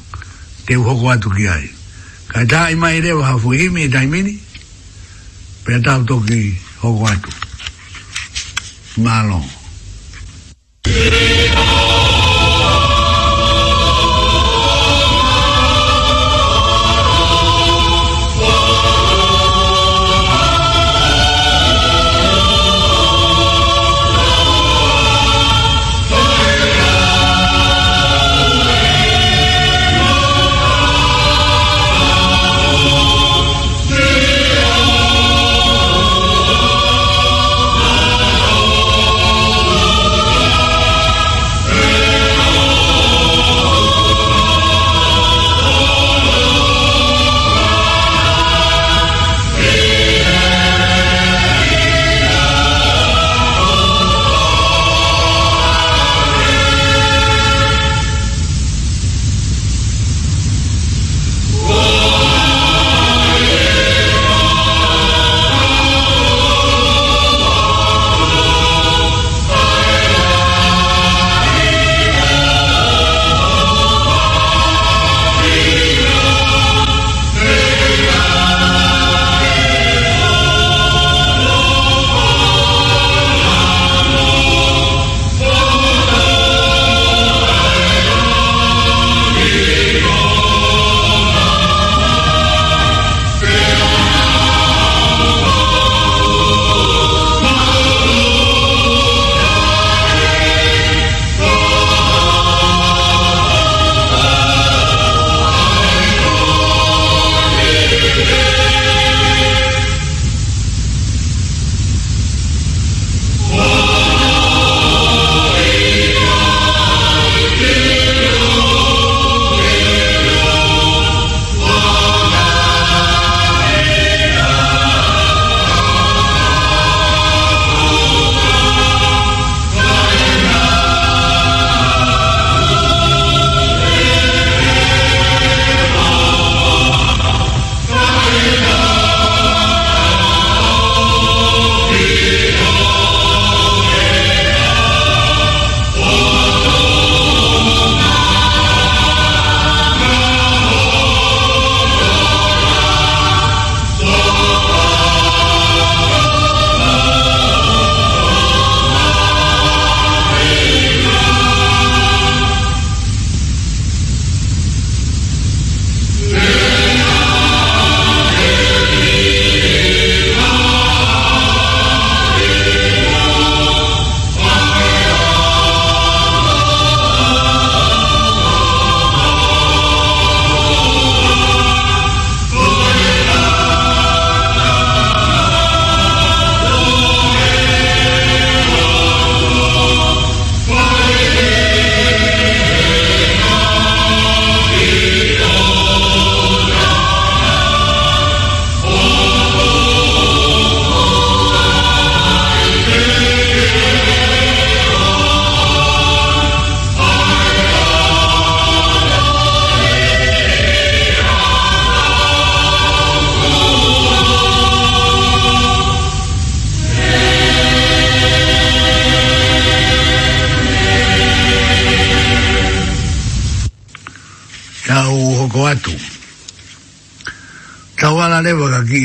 [0.67, 1.71] te uhoko atu ki ai.
[2.27, 4.35] Kai tā i mai rewa hafu himi e taimini,
[5.63, 7.31] pia tā toki hoko atu.
[8.97, 9.39] Malo.
[10.91, 11.29] Malo.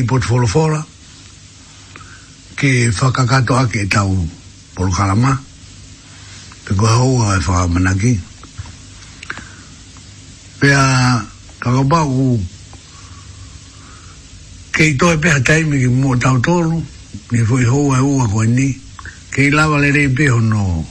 [0.06, 0.80] pot folo fola
[2.56, 4.10] ke whakakato ake e tau
[4.74, 5.32] polo karama
[6.64, 8.12] te koe hau a e whakamanaki
[10.60, 10.82] pea
[11.62, 12.38] kakapau
[14.72, 16.78] ke i toi pea taimi ki mua tau tolu
[17.32, 18.68] ni fui hou e ua koe ni
[19.34, 20.86] ke i lawa le rei pe hono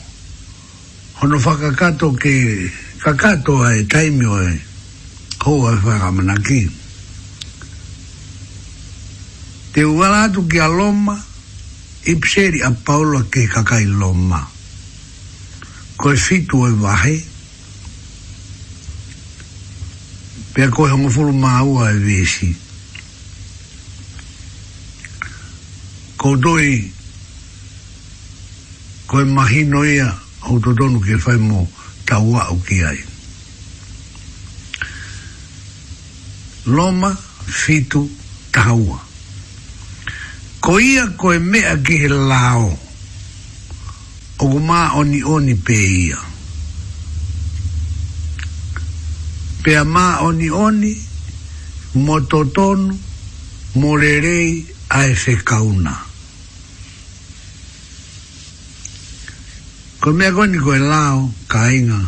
[1.21, 2.33] hono whakakato ke
[3.03, 4.55] kakato a e taimi o e
[5.45, 6.83] hou a e whakamanaki whakamanaki
[9.75, 11.17] te uala atu ki a loma
[12.07, 14.39] i pseri a paula ke kakai loma
[15.99, 17.15] koe fitu e wahe
[20.53, 22.53] pia koe hongo fulu maua e vesi
[26.23, 26.79] koutoi
[29.11, 30.07] koe mahino ia
[30.47, 31.65] au totonu ke whai mo
[32.07, 33.01] taua au ki ai
[36.79, 37.11] loma
[37.63, 38.07] fitu
[38.55, 39.03] tahaua
[40.65, 42.65] ko ia ko e mea ki he lao
[44.41, 46.17] o ku mā oni oni pe ia
[49.61, 50.93] pe a mā oni oni
[52.01, 52.97] mo totonu
[53.77, 55.93] mo rerei a e se kauna
[60.01, 62.01] ko mea koni ko e lao ka inga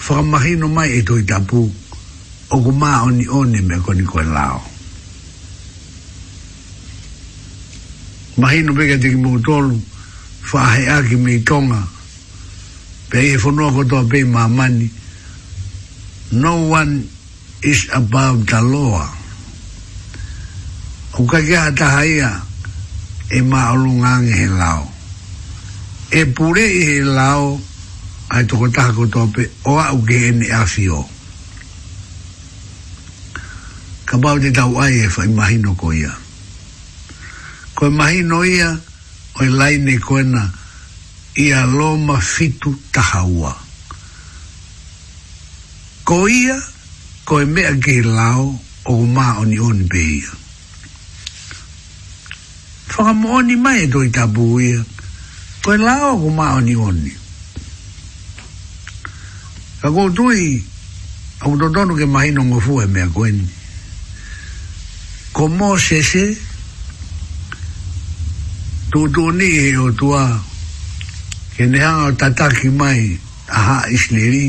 [0.00, 1.62] whakamahino mai e toi tapu
[2.52, 4.71] o ku mā oni oni mea koni ko e lao
[8.38, 9.76] mahino peke te ki mokotolu
[10.50, 11.80] whahe aki me tonga
[13.10, 14.88] pe e whanua kotoa pe mamani
[16.32, 17.02] no one
[17.62, 19.04] is above the law
[21.20, 22.40] o kakea taha ia
[23.28, 24.88] e maolungange he lao
[26.10, 27.60] e pure i he lao
[28.32, 31.04] ai toko taha kotoa pe o au ke ene afio
[34.08, 36.21] ka bau te tau ai e whaimahino ko ia
[37.82, 38.68] koe mahi no ia
[39.40, 40.42] oi lai ni koena
[41.42, 43.50] ia loma fitu tahaua
[46.06, 46.56] ko ia
[47.26, 48.44] koe mea ke lao
[48.92, 50.30] o ma oni oni be ia
[52.92, 54.78] whaka mooni mai e doi tabu ia
[55.64, 57.10] koe lao o ma oni oni
[59.80, 60.62] ka kou tui
[61.42, 63.48] a kutotonu ke mahi no ngofu e mea koeni
[65.34, 66.26] ko mo se se
[68.92, 70.22] tu tu ni he o tua
[71.56, 73.18] ke ne hanga tataki mai
[73.58, 74.46] a ha isleri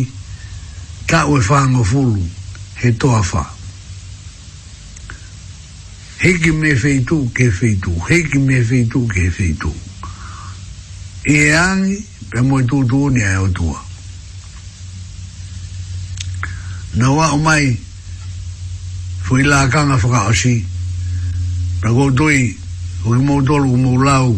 [1.07, 2.23] ta ue whango fulu
[2.79, 3.43] he toa wha
[6.23, 9.71] heki me feitu ke feitu heki me feitu ke feitu
[11.35, 11.95] i e angi
[12.33, 13.79] pe mo tu tu ni he o tua
[16.99, 17.71] na wa o mai
[19.23, 20.55] fui la kanga whakaosi
[21.83, 22.39] Rako doi
[23.05, 24.37] o i mou dolu o mou lau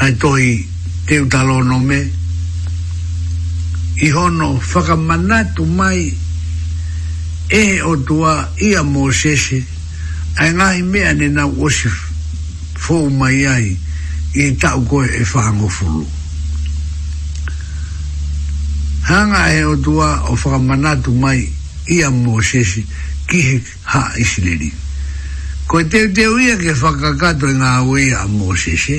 [0.00, 0.66] ai toi
[1.06, 1.98] teu talo no me
[4.04, 6.02] i hono whakamanatu mai
[7.50, 8.32] e o tua
[8.68, 9.58] ia mō sese
[10.38, 11.88] ai ngai mea ne nau o si
[12.82, 13.76] fōu mai ai
[14.34, 16.06] i tau koe e whaango fulu
[19.10, 21.40] hanga e o tua o whakamanatu mai
[21.90, 22.86] ia mō sese
[23.26, 23.56] ki he
[23.90, 24.86] ha isileri ha
[25.70, 28.96] Ko te te uia ke whakakato i ngā ui a Mosese,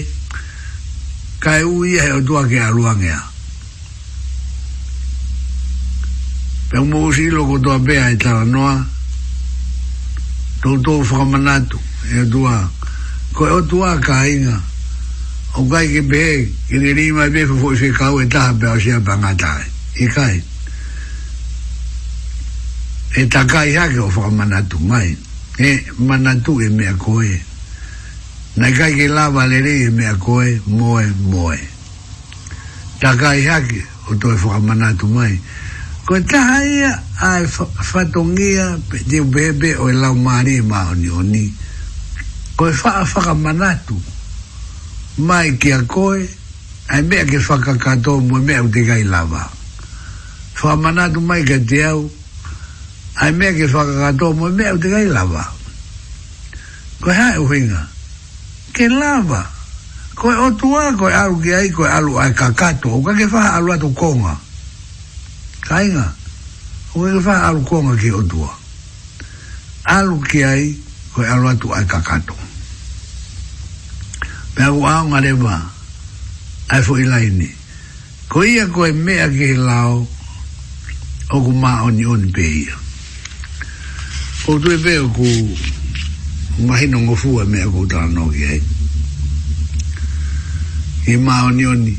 [1.43, 3.17] kai uia heo tua ke aluangea.
[6.71, 8.77] Pea mō e si loko tua pēa i tāra noa,
[10.63, 11.79] tō tō whakamanatu,
[12.11, 12.53] heo tua.
[13.35, 14.55] Ko heo tua ka inga,
[15.59, 16.37] o kai ke pēhe,
[16.71, 19.67] ke te rīma i pēwha fōi whi kau e taha pēa o sia pangatai,
[19.99, 20.39] i e kai.
[23.19, 25.09] E takai hake o whakamanatu mai.
[25.11, 25.27] Mm
[25.59, 27.37] e mana tu e mea koe
[28.55, 31.57] na kai ke la valere e mea koe moe moe
[32.99, 35.39] ta kai hake o toi fuka mana tu mai
[36.05, 37.47] ko ta haia a e
[37.83, 38.77] fatongia
[39.07, 41.53] de u bebe o e lau maare e maa oni oni
[42.55, 43.99] ko e faa faka mana tu
[45.17, 46.23] mai ke a koe
[46.87, 49.51] a e mea ke faka kato moe mea u te kai lava
[50.55, 52.09] fuka mana tu mai ka te au
[53.21, 55.45] ai mea ke whakakato mo e mea o te kai lava
[57.01, 57.81] ko e hae uhinga
[58.73, 59.45] ke lava
[60.17, 63.13] ko e otua ko e aru ki ai ko e alu ai kakato o ka
[63.13, 64.33] ke whaha alu atu konga
[65.61, 66.07] ka inga
[66.97, 68.49] o ka ke whaha alu konga ki otua
[69.85, 70.63] alu ki ai
[71.13, 72.33] ko e alu atu ai kakato
[74.57, 75.55] pe aku au ngarewa
[76.73, 77.49] ai fu ilaini
[78.33, 80.01] ko ia ko e mea ke lao
[81.37, 82.80] o ku maa oni oni pe ia
[84.47, 85.25] o tu e veo ku
[86.65, 88.61] ngahi no ngofu a mea ku tala no ki hei
[91.13, 91.93] i maa oni oni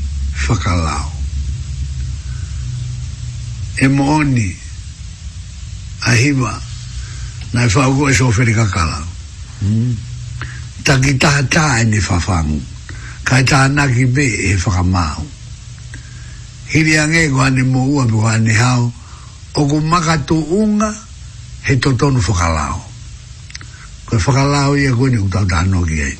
[0.47, 1.07] whakalao
[3.79, 4.47] e mo oni
[6.03, 6.51] a hiwa
[7.55, 9.07] na i whaukua e soferi kakalao
[9.61, 9.95] mm.
[10.83, 12.59] taki taha taha e ni whawhangu
[13.23, 15.23] kai taha naki be e whakamau
[16.67, 18.91] hiri ange ko ane mo ua ko ane hao
[19.53, 20.91] o ku makatu unga
[21.65, 22.81] he totonu whakalao.
[24.05, 26.15] Koe whakalao ia koe ni utau tāno ki ei.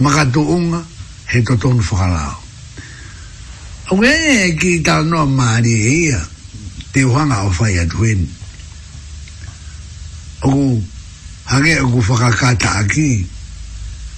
[0.00, 0.80] Makatu unga,
[1.28, 2.36] he totonu whakalao.
[3.92, 6.20] Au e e ki tāno maari e ia,
[6.92, 8.26] te uhanga o whai atu en.
[10.42, 10.82] Oku,
[11.52, 13.10] hange oku whakakata aki,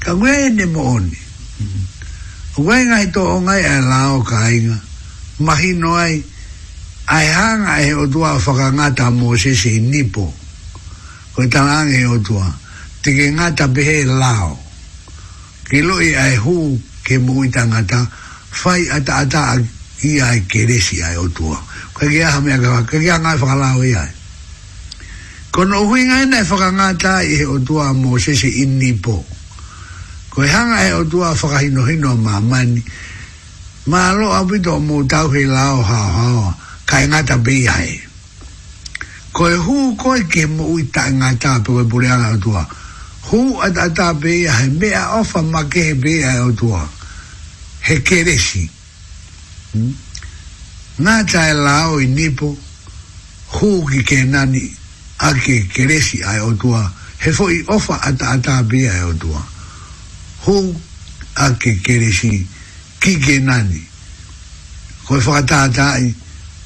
[0.01, 1.19] ka koe e ne mooni.
[2.57, 4.79] Oku e ngai to ongai ai lao ka inga,
[5.43, 6.25] mahi ai, mahi noai,
[7.09, 10.29] ai hang ai e o tua whakangata mō se se nipo
[11.33, 12.45] ko e tala e o tua
[13.01, 14.53] te ke ngata pehe lao
[15.65, 18.05] ke loi ai hu ke mō i tangata
[18.63, 19.57] whai ata ata a
[20.05, 21.57] i ai keresi ai o tua
[21.97, 24.11] ko e kia hamea kawa ke kia ngai whakalao i ai
[25.49, 29.25] ko no hui ngai nei whakangata i e o tua mō se se nipo
[30.29, 32.83] ko e hanga e o tua ma mā mani
[33.89, 36.33] Mā loa pito mō tauhi lao ha ha
[36.89, 38.01] kai ngata bei hai.
[39.33, 42.65] Ko e hu ko e ke mo i ta ngata pe we bure ana tua.
[43.29, 46.51] Hu ata ta bei hai me a ofa ma ke bei hai o
[47.81, 48.69] He keresi.
[49.73, 49.93] Hmm?
[51.01, 52.57] Ngata e la o nipo
[53.57, 54.65] hu ki ke nani
[55.19, 56.57] a ke keresi ai o
[57.21, 59.15] He fo i ofa ata ata bei hai o
[60.47, 60.75] Hu
[61.37, 62.47] a ke keresi
[62.99, 63.85] ki ke nani.
[65.05, 66.27] Koe e fo ata ata i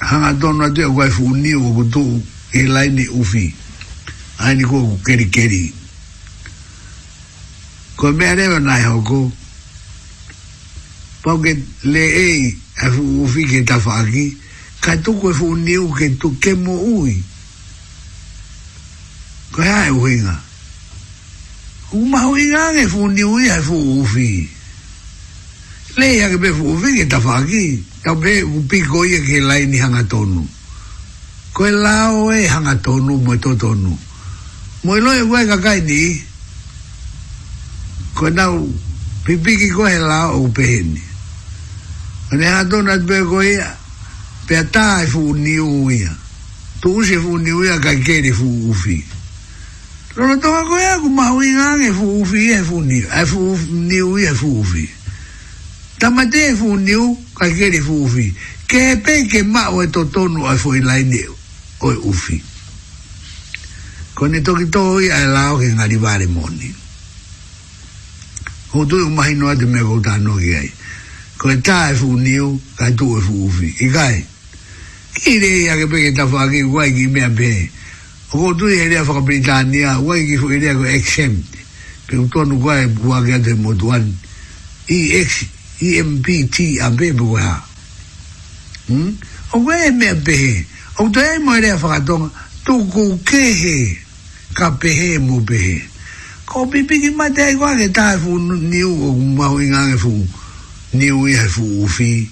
[0.00, 2.22] hanga dona ate o kai fukuni o kutu
[2.52, 3.54] e ni ufi
[4.38, 5.74] aini kua ku keri keri
[7.96, 9.32] ko mea rewa nai hoko
[11.22, 12.88] pau ke le ei e
[13.24, 14.38] ufi ke tafaki
[14.80, 17.22] ka tuku e fukuni u ke tu ke mo ui
[19.50, 20.42] ko hea e uhinga
[21.90, 24.48] ku mahu inga ke fukuni ui e fukuni ufi
[25.96, 29.78] le ia ke pe fukuni ke tafaki ufi tau be upi goi ke lai ni
[29.78, 30.44] hanga tonu
[31.52, 33.90] ko e lao e hanga tonu mo to tonu
[34.84, 36.14] mo e loe wai kakai ni
[38.14, 38.70] ko e nau
[39.26, 41.02] pipiki ko e lao o upe heni
[42.30, 43.74] ko e hanga tonu at be goi a
[44.46, 46.14] pe a e fu ni uia
[46.80, 49.02] tu usi e fu ni uia ka keri fu ufi
[50.14, 53.38] lono toka ko e aku mahu inga e fu ufi e fu ni uia fu
[53.50, 53.74] ufi
[54.22, 54.88] e fu ufi
[55.98, 58.34] tama te fu niu ka kere fu ufi
[58.66, 61.22] ke pe ke ma e o to tonu ai fu ilai ni
[61.80, 62.42] o ufi
[64.14, 66.74] kone toki toi ai lao ke ngari vare moni
[68.68, 70.70] ho tu u mahi noa te me vauta no ki ai
[71.36, 74.24] kone ta e fu niu ka tu e fu ufi i kai
[75.18, 77.70] ki re ia ke pe ke ta fa ki wai ki mea pe
[78.38, 81.56] ho tu i herea fa ka britania wai ki fu herea ko exempt
[82.06, 84.06] pe u tonu kua e bua ke ate motuan
[84.86, 87.64] i exit EMBT a bebu ha.
[88.88, 89.12] Hmm?
[89.52, 90.66] O we me be.
[90.98, 92.30] O te mo re fa to
[92.64, 93.78] tu ku ke he.
[94.58, 95.78] Ka pe he mo be.
[96.46, 99.86] Ko bi bi ma te wa ke ta fu ni u o ma u nga
[99.92, 100.14] ke fu.
[100.98, 102.26] Ni u e fu u fi.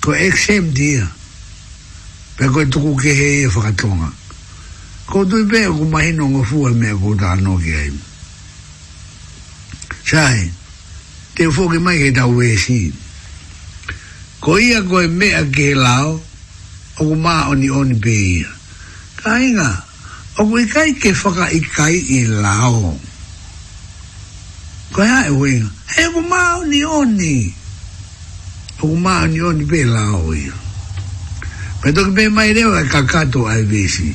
[0.00, 1.06] Ko ek sem dia.
[2.34, 3.90] Pe ko tu ku ke he e fa ka to
[5.06, 7.90] Ko tu be ku ma hinu ngo fu me ko ta no ke ai.
[10.02, 10.02] Chai.
[10.42, 10.50] Chai
[11.38, 12.78] te fōke mai kei tau wēsi.
[12.90, 13.96] E
[14.42, 16.20] Ko ia koe mea ke lao, o
[17.02, 18.52] ku mā oni oni pē ia.
[19.18, 19.70] Ka inga,
[20.38, 22.94] o ku ikai ke whaka ikai i lao.
[24.94, 27.34] Ko ia e wēnga, he ku mā oni oni.
[28.78, 30.54] O ku mā oni oni pē lao ia.
[31.82, 34.12] Pe toki pē mai rewa e kakato ai wēsi.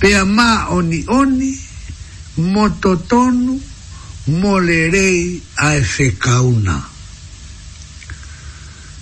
[0.00, 1.52] Pea mā oni oni,
[2.48, 3.60] moto tonu,
[4.26, 6.84] molerei a efekauna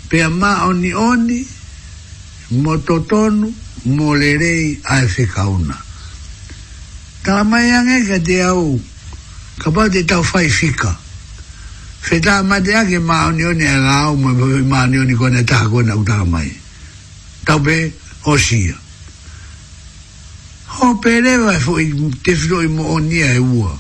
[0.09, 1.47] pea maonioni
[2.51, 3.55] mototonu
[3.85, 5.77] molerei a efekauna
[7.23, 8.79] talamai agega de au
[9.59, 10.93] ka pau te taufai fika
[12.01, 14.31] fetaamate age maonioni agaau ma
[14.75, 16.53] maonioni kona tahakona au talamai
[17.45, 17.93] taupe
[18.27, 18.75] osia
[20.69, 23.79] ho pelewa foi te fitoi moonia e ua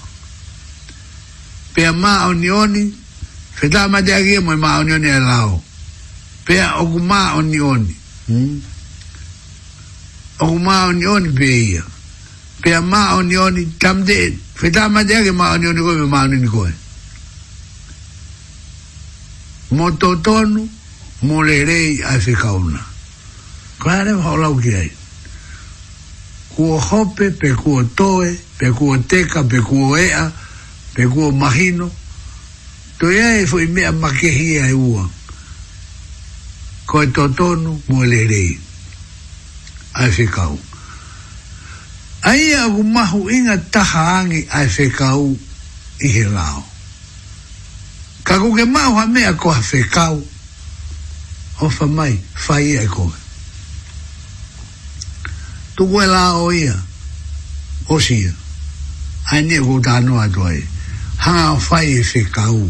[1.74, 2.94] pea ma onioni
[3.54, 5.62] feta ma de mo ma onioni e lao
[6.44, 7.96] pea o ma o nioni
[8.28, 8.60] hmm?
[10.38, 10.92] o ma o
[11.34, 11.84] pea
[12.62, 16.72] pea ma onioni nioni feta ma de agi ma o nioni ko ma o ko
[19.74, 20.68] mo totonu
[21.22, 22.78] mo le rei a se kauna
[23.80, 24.92] ki ai
[26.54, 30.32] kuo hope pe kuo toe pe kuo teka pe kuo ea
[30.94, 31.90] pe kua mahino,
[32.98, 35.10] to ia e foi mea makehia e ua,
[36.86, 38.58] ko e totonu mo e lerei,
[39.94, 40.04] a
[42.64, 45.36] agu mahu inga taha angi a e whekau
[46.00, 46.64] i he lao.
[48.24, 50.22] Ka kuke mahu ha mea ko a whekau,
[51.60, 53.12] o fa mai, fa ia e koe.
[55.76, 56.76] Tuku e lao ia,
[57.88, 58.32] o sia,
[59.32, 60.54] ai ne kou tā noa tua
[61.26, 62.68] ha fai e fe kau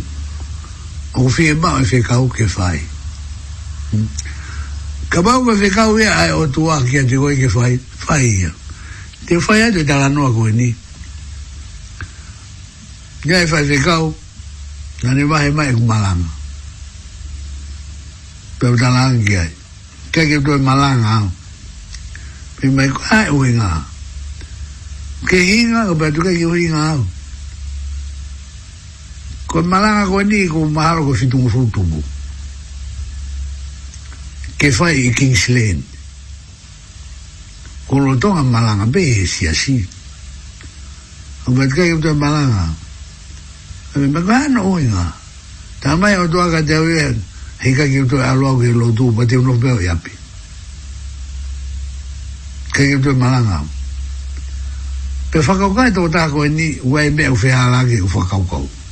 [1.19, 2.79] o fie mau e fe kau ke fai
[3.91, 4.07] hmm.
[5.11, 8.27] ka mau me fe kau ea ai o tua kia te koe ke fai fai
[8.47, 8.53] ia
[9.27, 10.71] te fai ai te tala noa koe ni
[13.27, 14.15] nga e fai fe kau
[15.03, 16.31] na ne mahe mai ku malanga
[18.59, 19.51] pe o tala angi ai
[20.15, 21.29] ke ke tue malanga au
[22.61, 23.83] pe mai ku ai uinga
[25.27, 27.03] ke hinga ko pe tuke ki uinga au
[29.55, 32.03] ko malanga ko ni ko maharo ko si tungu sul tungu
[34.59, 35.79] ke fai i Kings Lane
[37.87, 39.79] ko lo malanga be si asi
[41.47, 42.67] o bet kai o malanga
[43.95, 45.15] a me magana o inga
[45.79, 47.15] tamai o toa ka te o ien
[47.63, 50.11] hika ki o toa aloa ki lo tu pa te unof beo yapi
[52.75, 53.63] kai o toa malanga
[55.31, 58.83] pe whakaukai tō tāko e ni uai me u whihalangi u whakaukau kai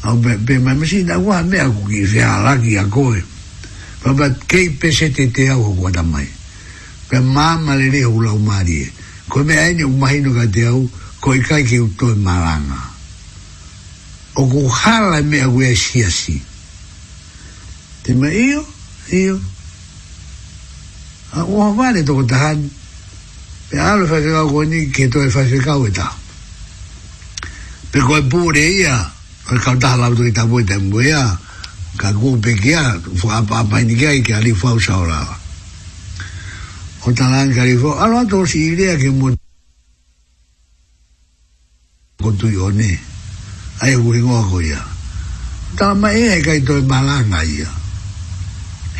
[0.00, 3.20] Bemanmasina ua mea kuki fealaki a koe
[4.02, 6.26] papa kei pesetete au kua tamai
[7.08, 8.92] pe mama le re hula umarie
[9.28, 10.88] ko me aine umahino ka te au
[11.20, 12.78] ko ikai ki utoe maranga
[14.36, 16.40] o ku hala mea kue siasi
[18.02, 18.62] te ma iyo
[19.10, 19.40] iyo
[21.34, 22.70] a ua vare toko tahani
[23.68, 26.14] pe alo whakekau koni ke toe whakekau e ta
[27.90, 29.17] pe koe pūre ia
[29.48, 31.24] ka e ka ta la do ta bo te mo ya
[31.96, 34.76] ka go pe ke a fo a pa pa ni ke ai ke ali fo
[34.76, 35.24] sa ora
[37.08, 39.32] o ta la ka ri fo a lo to si ri a ke mo
[42.20, 42.92] ko tu yo ne
[43.80, 44.84] ai u ri go a go ya
[45.80, 47.72] ta ma e ka i to ma la na ya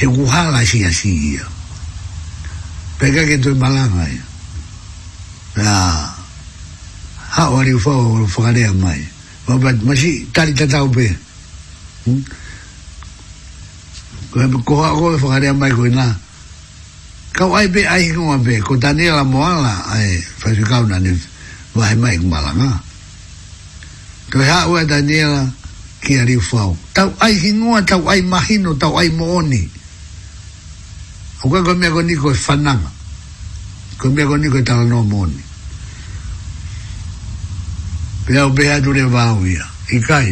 [0.00, 1.44] he u ha la si a si ya
[2.96, 4.24] pe ka ke to ma la na ya
[7.36, 9.12] ha o ri fo o fo ka mai ya
[9.48, 11.08] Wabat masih tali tatau pe.
[14.28, 15.88] Kau apa kau aku fakar mai baik kau
[17.32, 18.60] Kau ai pe ai kau apa?
[18.60, 21.16] Kau tani moala ai fakir kau nani
[21.72, 22.76] wahai baik malang ah.
[24.28, 25.48] Kau hak wah ki la
[26.04, 26.76] kiri fau.
[26.92, 29.64] Tau ai hingua tau ai mahino tau ai mooni.
[31.40, 32.84] Aku kau mian kau ni kau fanang.
[33.96, 35.47] Kau mian kau ni kau tala no mooni
[38.28, 40.28] pia o pia tu le vāu ia i kai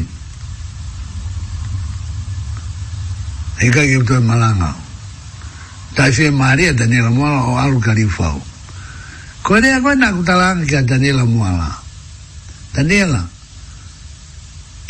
[3.65, 4.69] i kai ke utoi malanga
[5.97, 8.37] tai fie maria Daniela Moala o alu karifau
[9.43, 11.73] koe rea koe naku talanga ki a Daniela Moala
[12.77, 13.23] Daniela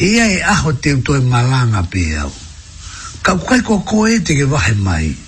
[0.03, 2.33] ia e aho te utoi malanga pia o
[3.23, 5.26] kau kai ko koe te ke vahe mai ia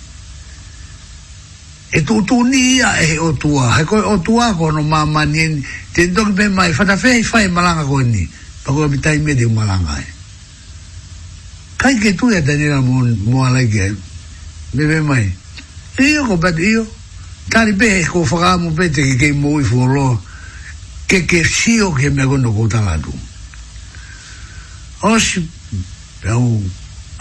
[1.91, 5.25] e tu tu ni ia e o tua he ko o tua ko no mama
[5.25, 5.57] ni
[5.93, 8.21] te dog be mai fa fe fa e malanga ko ni
[8.63, 10.05] pa ko bita i me de malanga e
[11.81, 13.89] kai ke tu ya tani na mon mo ala ge
[14.77, 15.25] me be mai
[15.97, 16.85] e io ko bat io
[17.49, 20.21] tani be ko fa ga mo be te ke mo i fo lo
[21.09, 23.13] ke ke si o ke me ko no ko ta la tu
[25.09, 25.41] o si
[26.21, 26.61] pe o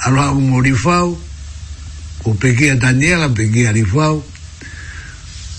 [0.05, 1.17] alo ha mo ri fa o
[2.21, 3.89] ko pe ke tani ala pe ke ri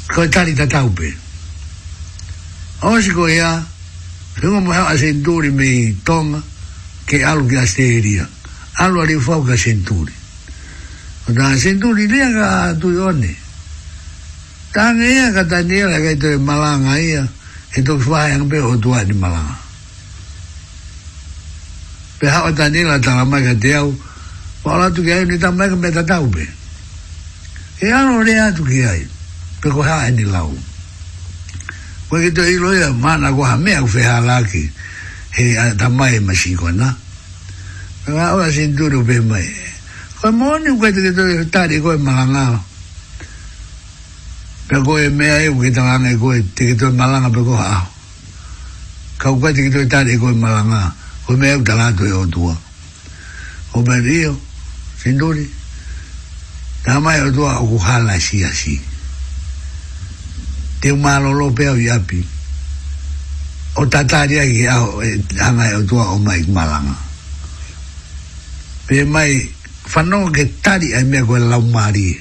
[0.10, 1.14] koetari ta taupe.
[2.82, 3.62] Osiko ea,
[4.42, 6.42] whenga mo asin senturi me tonga,
[7.06, 8.28] ke alu ki asteria.
[8.80, 10.14] Alu ari fau ka senturi.
[11.28, 13.36] O ta senturi lea ka tui one.
[14.72, 17.28] Tanga ea ka taniela ito itu malanga ia,
[17.76, 19.58] e toki yang pe o tua ni malanga.
[22.20, 23.94] Pe hawa taniela tala mai ka te au,
[24.64, 26.48] pa ola tuki ai ni tamai ka me tataupe.
[27.80, 29.02] E ano rea tuki ai.
[29.08, 29.18] Pe
[29.62, 30.52] pe ko hae ni lau.
[32.10, 34.72] Ko e kito iloia, mana ko hamea ufe halaki,
[35.36, 36.96] he tamai e ma shiko na.
[38.06, 39.48] Pe ka ora sinturu pe mai.
[40.22, 42.60] Ko e moni ko e te kito iloia, tari ko e malanga.
[44.68, 47.56] Pe ko e mea e uke tanganga e ko e te kito malanga pe ko
[47.56, 47.88] hao.
[49.20, 50.96] Ka uke te kito tari ko e malanga,
[51.26, 52.58] ko e mea e utalato e otua.
[53.72, 54.34] Ko me rio,
[54.98, 55.46] sinturi,
[56.82, 58.76] tamai otua uku hala si asi.
[58.82, 58.89] Ko
[60.82, 62.26] te uma malolo pe o yapi
[63.76, 65.00] o tatari a ki au
[65.46, 66.96] anga e, e tua o mai malanga
[68.88, 69.50] pe mai
[69.94, 72.16] whanonga ke tari ai mea koe lau maari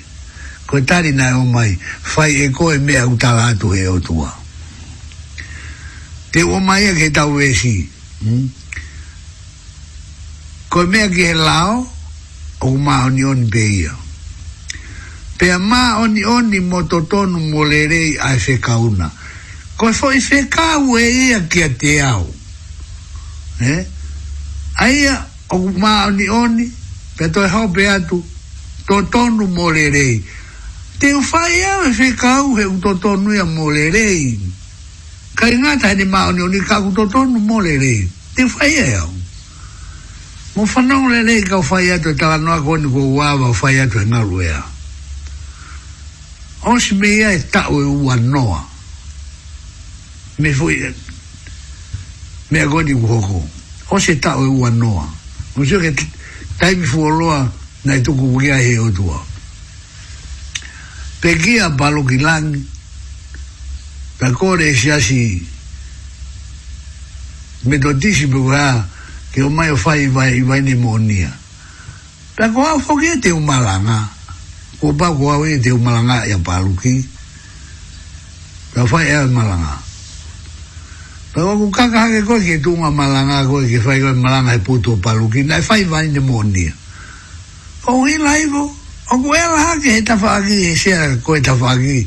[0.67, 4.35] koe tari nai o mai fai e koe mea utala atu he o tua
[6.33, 7.87] te o mai a e ke tau vesi
[8.25, 8.47] hmm?
[10.69, 11.87] koe mea ke lao
[12.61, 14.07] o maa onion beia koe
[15.39, 19.07] pe ma oni oni mototonu molerei a se kauna
[19.77, 22.27] ko so i se kau e ia ki te au
[23.63, 23.87] eh?
[24.75, 25.15] a ia
[25.55, 26.67] o ma oni oni
[27.17, 28.19] pe to e hope atu
[28.87, 30.15] totonu molerei
[30.99, 34.35] te ufai ia e se kau he utotonu ia molerei
[35.39, 39.15] kai ngata ni ma oni oni kaku totonu molerei te ufai ia e au
[40.57, 44.07] mo fanau lelei ka ufai atu e tala noa koni ko uawa ufai atu e
[44.11, 44.78] ngaru ea eh?
[46.63, 48.69] Ons mea e tau e ua noa.
[50.37, 50.95] Me fui,
[52.49, 53.49] me agoni uhoko.
[53.89, 55.09] Ons e tau e ua noa.
[55.55, 55.93] que.
[55.93, 56.07] ke
[56.59, 57.53] taimi fuoloa
[57.85, 58.77] na i tuku kukia he
[61.21, 62.59] Peguei a Pekia palokilang,
[64.21, 65.47] na kore e siasi,
[67.65, 68.87] me totisi pe kua,
[69.33, 71.33] que o maio fai vai, vai ni monia.
[72.37, 74.18] Pe kua fokia te umalanga.
[74.81, 77.03] o ba go awe de o malanga ya baluki
[78.75, 79.75] ka fa e malanga
[81.35, 84.55] pa go ka ka ke go ke tu ma malanga go ke fa e malanga
[84.55, 86.71] e puto baluki na fa i va ni mo ni
[87.91, 88.71] o i laivo
[89.11, 92.07] o go e la ke ta fa ki e se a ko ta fa ki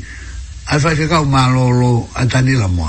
[0.72, 2.88] a fa ke ka o malolo a tani la mo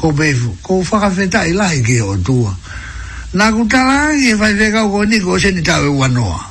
[0.00, 0.32] ko be
[0.64, 2.48] ko fa ka fe ta i la ke o tu
[3.36, 5.92] na ku ta la ke fa ke ka go ni go se ni ta e
[5.92, 6.49] wa noa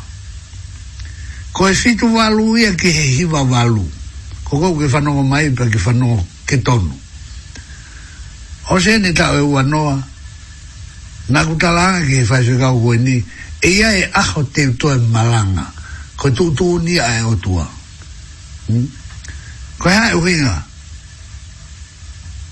[1.53, 3.83] ko e fitu walu ia ki he hiva walu
[4.45, 6.93] ko kou ki whanonga mai pa ki whanonga ke tonu
[8.69, 9.97] o se ne tau e ua noa
[11.29, 13.17] na kutalanga ki he whaise kau koe ni
[13.65, 15.65] e ia e aho te toa malanga
[16.15, 17.65] ko tu tu ni a e otua
[18.69, 18.85] hmm?
[19.81, 20.55] ko e hae uhinga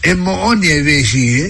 [0.02, 1.46] e mo oni e vesi e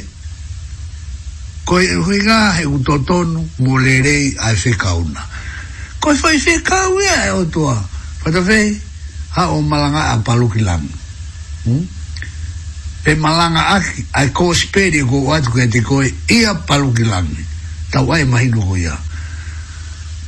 [1.64, 5.37] ko e uhinga he utotonu mo lerei a e whikauna e
[6.08, 7.76] Koe whai whekau ea ya, e ya, o toa.
[8.24, 8.80] Whatawhei,
[9.36, 10.08] ha o malanga hmm?
[10.08, 10.24] a iya ya.
[10.24, 10.86] palu kilang?
[13.04, 13.84] Pe malanga a
[14.16, 17.28] ai ko speri ko atu ke te koe ia paluki lang.
[17.92, 18.96] Tau ai mahino ko ia.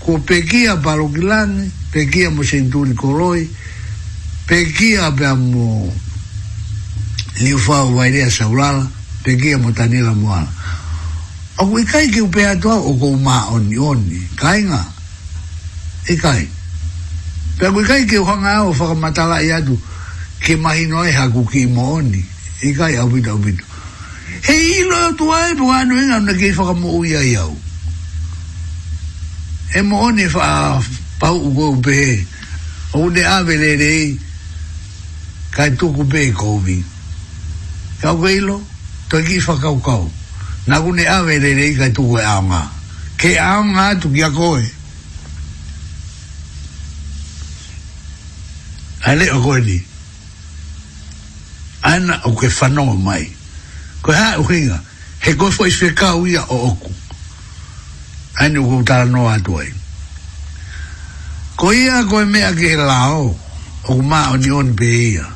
[0.04, 1.52] palu kilang, paluki lang,
[1.96, 3.48] pekia mo senturi koloi,
[4.52, 5.88] pekia pe mo
[7.40, 8.84] liu whao wairea saurala,
[9.24, 10.52] pekia mo tanila moana.
[11.64, 14.99] Aku ikai ki upea toa o kou maa oni oni, Kainga.
[16.10, 16.50] i kai.
[17.60, 19.78] Pea kui kai ke uhanga au whakamatala i atu,
[20.42, 22.24] ke mahi noi haku ki mooni.
[22.66, 23.64] I kai au bita au bita.
[24.44, 27.54] He ilo e tu ae po anu inga e, na ke whakamu ui ai au.
[29.78, 30.82] E mooni wha
[31.20, 32.26] pau uko upe he.
[32.94, 34.20] O ne ave le rei,
[35.56, 36.82] kai tuku pe i e kouvi.
[38.02, 38.58] Kau ke ilo,
[39.10, 40.10] to e ki kau kau.
[40.68, 42.66] Nagune ave le re kai tuku e aonga.
[43.18, 44.78] Ke aonga tu ki a koe.
[49.06, 49.82] ai le ogo ni
[51.82, 53.32] ana o ke fano mai
[54.02, 54.82] ko ha o kinga
[55.20, 56.92] he go fo isfe ka u ya o oku
[58.40, 59.72] ai no ta no a doi
[61.56, 63.36] ko ia ko me a ke lao
[63.88, 65.28] o ma o ni on be ia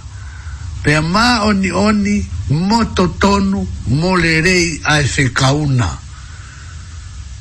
[0.84, 5.88] pe ma o ni oni moto tonu molerei a se kauna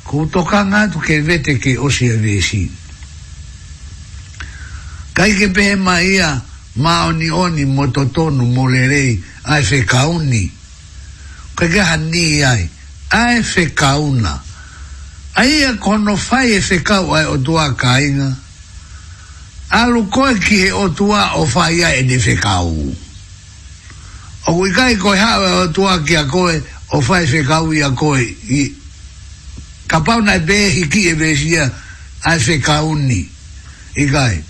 [0.07, 2.82] ko to kanga tu ke vete ke o se vesi
[5.13, 6.41] kai ke pe ma ia
[6.81, 9.11] ma oni oni mo to tonu mo le rei
[9.45, 10.49] a fe kauni
[11.55, 12.65] kai ke han ni ai
[13.13, 14.33] a fe kauna
[15.37, 18.31] ai a kono fai e fe kau ai o tua kainga
[19.77, 22.73] alu koe ki he o tua o fai ai e ne fe kau
[24.49, 26.57] o kui kai koe hawa o tua ki a koe
[26.97, 28.25] o fai fe e kau i a koe
[28.57, 28.65] i
[29.87, 31.69] ka pauna e behi ki e vesia
[32.25, 33.21] a fe kauni
[34.01, 34.43] i kai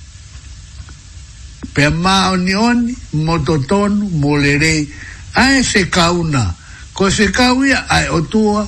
[1.72, 4.88] pe maonioni mototonu molere
[5.34, 6.54] ae se kauna
[6.94, 8.68] ko se kauia ae otua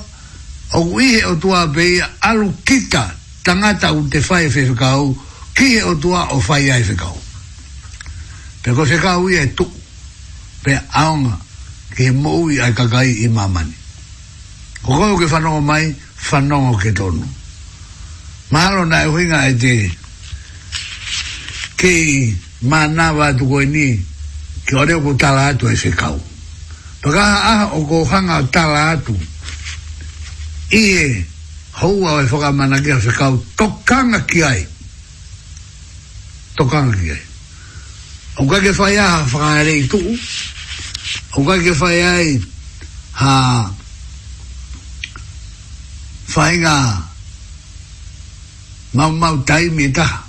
[0.74, 3.10] o uihe otua peia alu kita
[3.44, 5.18] tangata u te fai fe fekau
[5.54, 7.22] kihe otua o fai ai fekau
[8.64, 9.68] pe ko se kauia e tu
[10.64, 11.38] pe aonga
[11.96, 13.74] ke moui ai kakai i mamani
[14.82, 15.96] ko kou ke whanongo mai
[16.32, 17.28] whanongo ke tonu
[18.52, 19.74] mahalo na e huinga e te
[21.78, 24.00] kei manawa tu koe ni
[24.64, 26.16] ki ore ku tala atu e se kau
[27.02, 29.16] paka aha o ko hanga tala atu
[30.72, 31.26] i e
[31.76, 34.62] houa o e whaka mana kia se kau tokanga ki ai
[36.56, 37.22] tokanga ki ai
[38.40, 40.00] o ka ke whai aha whaka ere i tu
[41.36, 42.28] o ka ke whai ai
[43.20, 43.36] ha
[46.34, 46.76] whai ngā
[48.96, 50.25] mau mau taimi e taha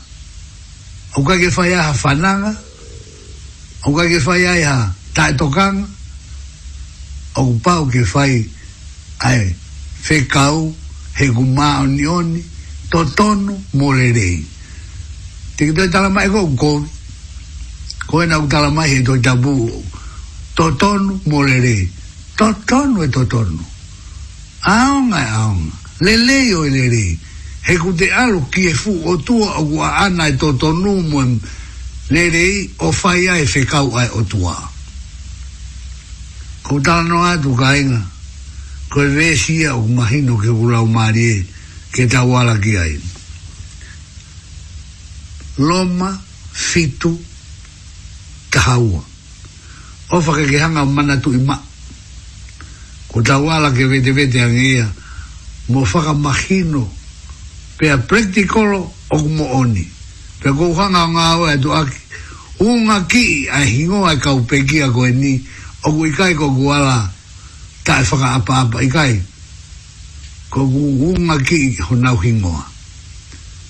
[1.17, 2.55] 好貴嘅費啊，飯啦！
[3.81, 5.89] 好貴嘅費啊，大獨羹，
[7.33, 8.45] 紅包嘅費，
[9.17, 9.51] 哎，
[10.03, 10.75] 飛鏟、
[11.15, 12.03] 黑芝麻、年
[12.35, 12.45] 年、
[12.91, 14.37] 托頓摩勒瑞，
[15.57, 16.21] 你記得要打電話。
[16.39, 16.87] 我講過，
[18.07, 19.73] 過年要打電話，記得要打電話。
[20.55, 21.89] 托頓摩勒瑞，
[22.37, 23.57] 托頓摩勒瑞，托頓摩勒瑞，
[24.61, 25.67] 阿公阿公，
[26.07, 27.17] 嚟嚟又嚟嚟。
[27.67, 31.19] he ku te alo ki e fu o tua o kua ana e to to numu
[32.15, 34.55] le rei o fai ai fe kau ai o tua
[36.63, 37.99] ko tala no atu ka inga
[38.87, 41.43] ko e vesi ia o kumahino ke ula o marie
[41.91, 42.95] ke ta wala ki ai
[45.59, 46.15] loma
[46.55, 47.11] fitu
[48.55, 49.03] tahaua
[50.15, 51.59] o fa ke ke hanga o mana tu ima
[53.11, 54.87] ko ta wala ke vete vete angia
[55.67, 56.96] mo faka mahino ke
[57.79, 59.85] pe a practical o mo oni
[60.43, 61.99] pe ko hanga nga o e do aki
[62.65, 65.45] un aki a hingo a ka upeki a ni
[65.85, 67.05] o ku ikai ko guala
[67.85, 69.21] ta e whaka apa apa ikai
[70.49, 72.65] ko ku un aki ho nau hingoa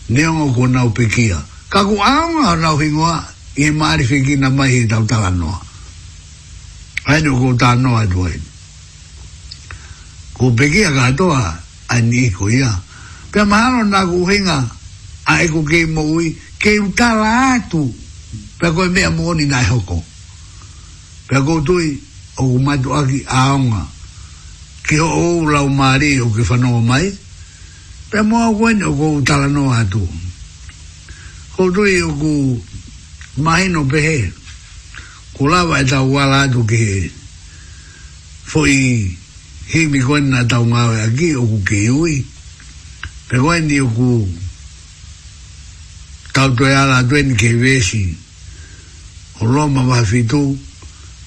[0.09, 3.27] neong o ku nau pekia ka ku aonga ho nau hingoa
[3.59, 5.59] i e maari whiki na mai i tau tala noa
[7.11, 8.37] ai no ku tala noa e duai
[10.39, 11.59] ku pekia ka atoa
[11.91, 12.86] ai ni ko ia ia
[13.37, 14.59] pe mahalo na kuhinga
[15.29, 17.85] a eko ke mohi ke utala atu
[18.59, 19.99] pe koe mea mohoni na hoko
[21.29, 21.89] pe koe tui
[22.41, 23.83] o kumatu aki aonga
[24.89, 27.07] ke o ou lau maari o ke whanau mai
[28.11, 30.01] pe moa kwenye o koe utala no atu
[31.57, 32.33] ko tui o ku
[33.45, 34.33] mahino pehe
[35.37, 37.13] ku lawa e tau wala atu ke
[38.51, 38.79] fo i
[39.73, 42.17] himi kwenye na tau ngawe aki o ku ke ui ke ui
[43.27, 44.23] pe wai ni ku
[46.35, 48.05] tau toi ala tu eni kei vesi
[49.41, 50.43] o loma wa fitu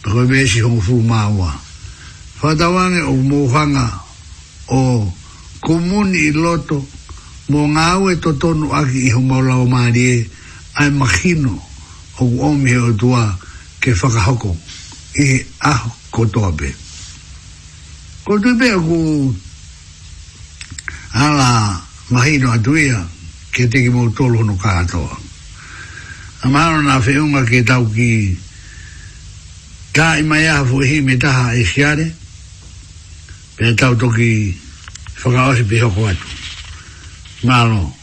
[0.01, 1.51] pe koi vesi hong fu maua
[2.41, 3.87] whatawane o mouhanga
[4.79, 4.79] o
[5.63, 6.79] kumuni i loto
[7.51, 10.23] mo ngā ue to tonu aki i humaula o maarie
[10.79, 11.63] ai makino o
[12.17, 13.27] ku omi he o tua
[13.83, 14.55] ke whakahoko
[15.19, 16.71] i e aho kotoa pe
[18.23, 18.99] ko tu pe o ku
[21.13, 23.05] ala mahi no atuia
[23.53, 25.17] ke te ki mou tolo no katoa.
[26.43, 28.37] A maro nga whiunga ke tau ki
[29.93, 32.07] tae mai aha fuhi e me taha e siare
[33.57, 34.57] pe tau toki
[35.21, 36.25] whakaosi pe hoko atu.
[37.43, 37.98] Maro.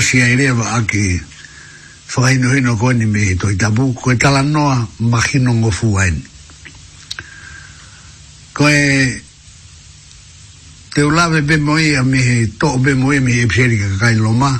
[0.00, 1.04] osi ai lewa a ki
[2.42, 4.78] no hino koni me hito i tabu ko e tala noa
[5.12, 6.16] mahino ngofu wain
[8.56, 9.20] ko e
[10.92, 12.20] te ulawe be moe a me
[12.58, 14.52] to be moe me he pseri ka kai loma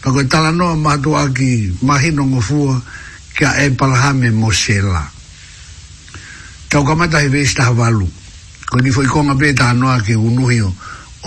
[0.00, 1.50] pa ko e tala noa mahatu a ki
[1.88, 2.80] mahino ngofu a
[3.36, 5.02] ki a e palahame mo se la
[6.72, 8.08] tau kamata he veista havalu
[8.68, 10.68] ko ni foikonga be ta anoa ki unuhio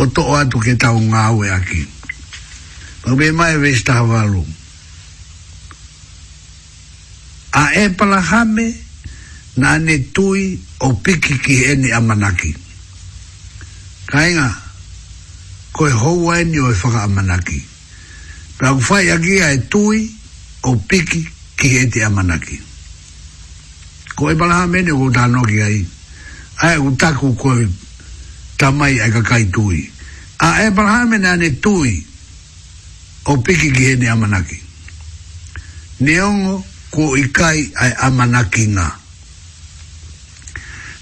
[0.02, 2.01] o to atu ke tau ngawe a ki a ki
[3.02, 4.45] Pau be mai ve sta valu.
[7.53, 8.68] A e palahame
[9.57, 12.53] na ne tui o piki ki ene amanaki.
[14.11, 14.48] Kainga,
[15.72, 17.60] ko e houa ene o e whaka amanaki.
[18.60, 20.06] Pau fai agia e tui
[20.64, 21.26] o piki
[21.56, 22.57] ki ete amanaki.
[24.15, 25.82] Ko e palahame ene o tānoki ai.
[26.61, 27.68] Ai u taku ko e
[28.57, 29.84] tamai e kakai tui.
[30.40, 32.10] A e palahame na ne tui o
[33.26, 34.57] o piki ki hene amanaki.
[35.99, 38.88] Neongo ko ikai ai amanaki ngā.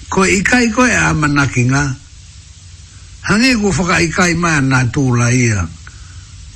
[0.10, 1.84] Ko ikai ko e amanaki ngā,
[3.30, 5.64] hangi ko whaka ikai mai nā tūla ia,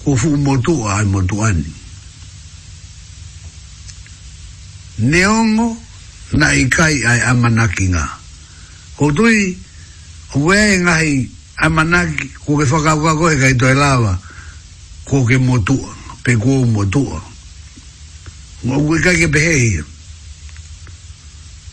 [0.03, 1.71] ko fu motu ai motu ani.
[5.07, 5.69] Neongo
[6.33, 8.03] na ikai ai amanaki ngā.
[8.99, 9.53] Ko tui,
[10.35, 11.13] ue ngahi
[11.65, 14.32] amanaki, ko ke whakaukako e kai toi lawa, ko
[15.05, 15.91] ko ke motua,
[16.23, 17.19] pe ko motua.
[18.63, 19.81] Ngā ue kai ke pehei.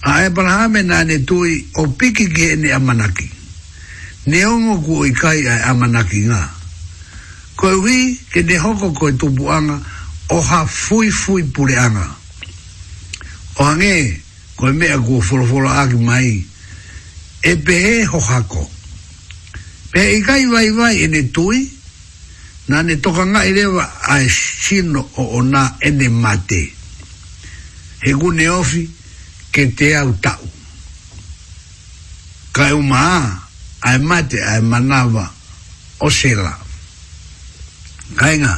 [0.02, 3.28] A Abrahame nā ne tui o piki ki ene amanaki.
[4.26, 6.40] Ne ongo ku oi kai ai amanaki ngā.
[7.56, 9.76] Koe ui ke ne hoko koe tupuanga
[10.32, 12.06] o ha fui fui pureanga.
[13.60, 14.20] O hange,
[14.56, 16.44] koe mea ku o wholo aki mai,
[17.42, 18.64] e pehe ho hako.
[19.92, 21.79] Pehe vai vai ene tui,
[22.70, 24.22] na ne toka nga ilewa a
[24.62, 26.62] sino o ona ene mate
[27.98, 28.86] he gune ofi
[29.50, 30.44] ke te au tau
[32.54, 33.42] ka e uma a
[33.90, 35.26] ai mate a e manawa
[35.98, 36.54] o sela
[38.14, 38.54] ka e nga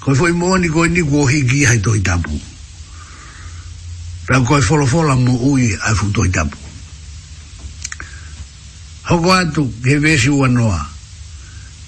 [0.00, 2.40] ko e foi moani ko e ni kuo higi hai toi tapu
[4.24, 6.56] pra ko e folofola mo ui ai fu toi tapu
[9.12, 10.95] hoko atu ke vesi ua noa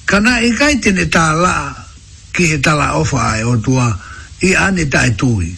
[0.08, 1.68] kana e kai tene tā la
[2.32, 3.90] ki he tala ofa ai o tua
[4.46, 5.50] i ane tai tui.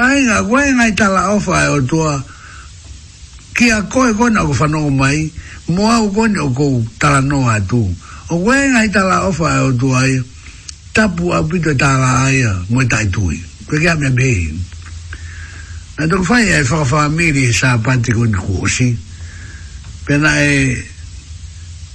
[0.00, 2.14] Ai ngā koe ngai tala ofa ai o tua
[3.56, 5.20] ki a koe koe nako whanau mai
[5.68, 7.82] mo au koe o kou tala noa tu.
[8.32, 10.16] O koe ngai tala ofa ai o tua ai
[10.96, 13.36] tapu a pito e tala aia mo e tai tui.
[13.68, 14.48] Koe kia mea behi.
[16.00, 18.96] Nā tuk whai e whawhamiri e sā pati koe ni kuhosi.
[20.08, 20.78] Pena e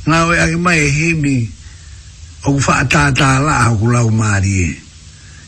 [0.08, 1.38] ngā oe ake mai e himi
[2.46, 4.82] o ku whaatata la ha ku lau maari e.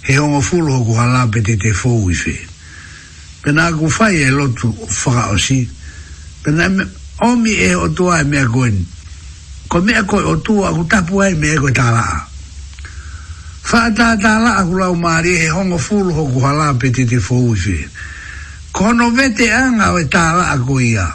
[0.01, 2.37] He honga fulu ho ku hala pe te te fōu i whe.
[3.43, 5.69] Pena ku whai e lotu whaka o si.
[6.43, 6.83] Pena me,
[7.21, 8.85] omi e o tua e mea goen.
[9.69, 12.07] Ko mea koi o tua ku tapu e mea koi ta la.
[13.69, 17.05] Whaatata la ha ku lau maari e he honga fulu ho ku hala pe te
[17.05, 17.77] te fōu i whe.
[18.73, 21.05] Kono vete anga o e ta la ko ia.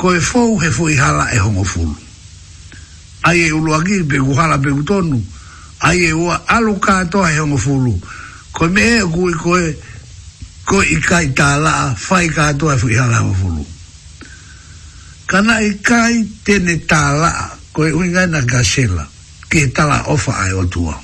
[0.00, 2.05] Ko e fōu he fōi hala e honga fulu
[3.26, 5.18] ai e ulu agi pe kuhala pe kutonu
[5.80, 7.92] ai e ua alu kato ai hongo fulu
[8.52, 9.74] ko me e kui koe
[10.64, 13.62] ko i kai tā laa fai kato ai fuihala hongo fulu
[15.26, 19.08] kana i kai tene tā laa ko e uinga na gasela
[19.50, 20.94] ke tala ofa ai o tua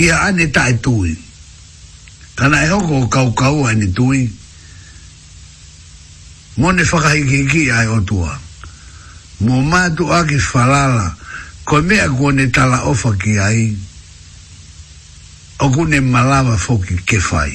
[0.00, 1.12] ia ane tai tui
[2.36, 4.24] kana e hoko kau kau ane tui
[6.56, 8.32] mone whakahikiki ai o tua
[9.44, 11.24] mō mātu aki whalala mō
[11.66, 13.74] ko mea kone tala ofa ki ai
[15.58, 17.50] o kone malawa foki ke fai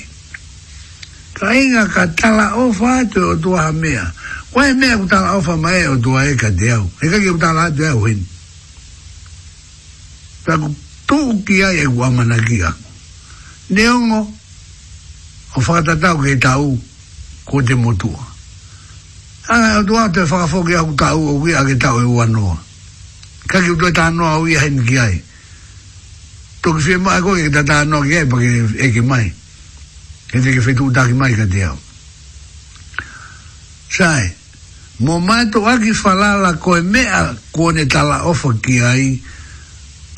[1.33, 4.03] ka inga ka tala ofa atu e o tua ha mea
[4.51, 7.29] kwa e mea kutala ofa mai e o tua e ka deau e ka ki
[7.31, 8.19] kutala atu eo hen
[10.43, 10.67] ta ku
[11.07, 12.83] tuu ki ai e kuamana ki aku
[13.71, 14.21] neongo
[15.55, 16.75] o whakatatau ke tau
[17.47, 18.27] ko te motua
[19.51, 22.55] Ah, tu ate fa fo ke au tau o ki ake tau e uanoa
[23.51, 25.19] kaki o tue tāno au i haini ki ai.
[26.63, 28.49] Tō ki whiema ako e ta tāno ki ai pake
[28.87, 29.27] e ke mai.
[30.31, 31.75] E te ke whetu utaki mai ka te au.
[33.91, 34.31] Sai,
[35.03, 39.09] mō mātō aki whalala ko e mea ko ne tala ofa ki ai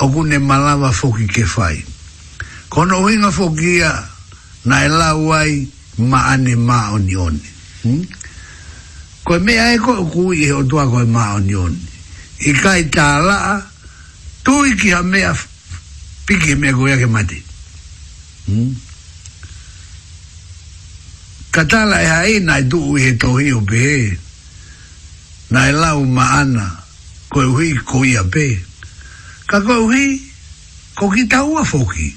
[0.05, 1.81] o ku ne malawa foki ke whai.
[2.69, 3.93] Kono winga foki ia
[4.69, 5.65] na e lau ai
[6.05, 7.41] ma ane ma oni oni.
[7.81, 8.03] Hmm?
[9.25, 11.53] Ko e mea e ko e ku i e o tua ko e ma oni
[11.57, 11.92] oni
[12.43, 13.57] i kai tā laa,
[14.43, 15.31] tū ki a mea
[16.27, 17.39] piki e mea kuia ke mate
[18.43, 18.73] Hmm?
[21.55, 24.17] Ka tāla e hae nai tū i he tohi o pe he,
[25.55, 26.65] nai lau maana,
[27.31, 28.43] hui ko ia pe.
[29.47, 30.19] Ka koe hui
[30.99, 32.09] ko ki taua foki.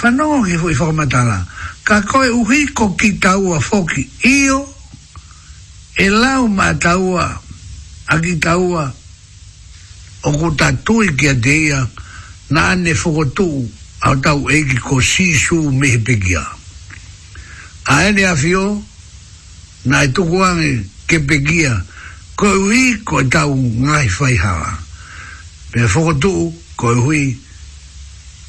[0.00, 1.36] Whanongo ki fu i whakamatala.
[1.84, 4.08] Ka koe hui ko ki taua foki.
[4.24, 4.62] Io,
[6.00, 7.28] e lau mātaua,
[8.08, 9.04] a ki taua foki
[10.28, 11.78] o ko tatu e kia deia
[12.50, 13.48] nā ne whakotu
[14.06, 16.42] au tau e ki ko sisu mehe pekia.
[17.86, 18.82] A ene a fio,
[19.86, 20.72] na e tuku ange
[21.06, 21.78] ke pekia,
[22.34, 24.72] ko e hui ko e tau ngai whai hawa.
[25.74, 27.22] Me whakotu ko e hui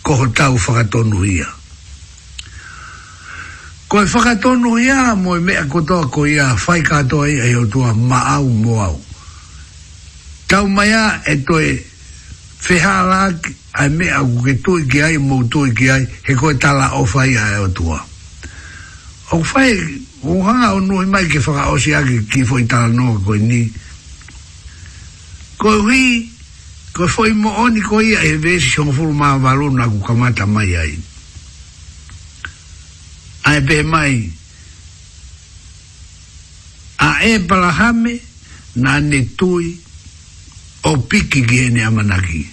[0.04, 1.50] ko ho tau whakatonu ia.
[3.88, 7.94] Ko e whakatonu ia mo e mea kotoa ko ia whai katoa e o tua
[7.94, 9.04] maau moau
[10.48, 11.84] tau mai a e toi
[12.60, 13.32] feha la
[13.74, 17.04] a me a ke toi ki ai mo toi ki ai he koe tala o
[17.06, 18.00] fai a o tua
[19.36, 19.76] o fai
[20.24, 22.00] o hanga o nui mai ke whaka osi a
[22.32, 23.68] ki foi tala no koe ni
[25.60, 26.30] koe hui
[26.96, 30.46] koe foi mo oni koe ia e vesi siong furu maa valo na ku kamata
[30.48, 30.94] mai ai
[33.52, 34.32] a pe mai
[37.04, 38.16] a e palahame
[38.80, 39.84] na ne tui
[40.88, 42.48] o piki ki hene a manaki.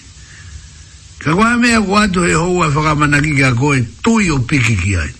[1.19, 4.75] Ka kua mea kua atu he hou a whaka manaki ki koe tui o piki
[4.81, 5.11] ki ai.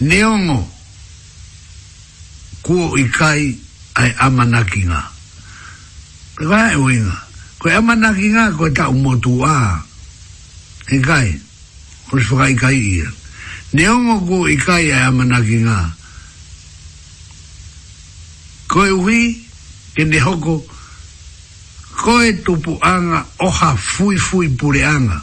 [0.00, 0.70] Neongo,
[2.62, 3.44] kuo i kai
[3.96, 5.00] ai a manaki ngā.
[6.36, 7.18] Ka kua e uinga,
[7.58, 9.82] koe a manaki ngā koe ta umotu a.
[10.88, 11.36] He kai,
[12.08, 13.10] kuris whaka i kai ia.
[13.72, 15.78] Neongo kuo i kai ai a manaki ngā.
[18.72, 19.26] Koe uhi,
[19.94, 20.62] kende hoko,
[22.02, 25.22] koe tupu anga oha fui fui pure anga.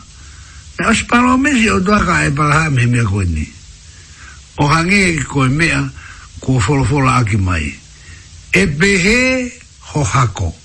[0.79, 3.43] Me os paro mesi o doaka e parahame he mea koe ni.
[4.57, 5.81] O hange koe mea
[6.41, 7.67] ko wholofola aki mai.
[8.59, 9.19] E pehe
[9.93, 10.55] ho hako.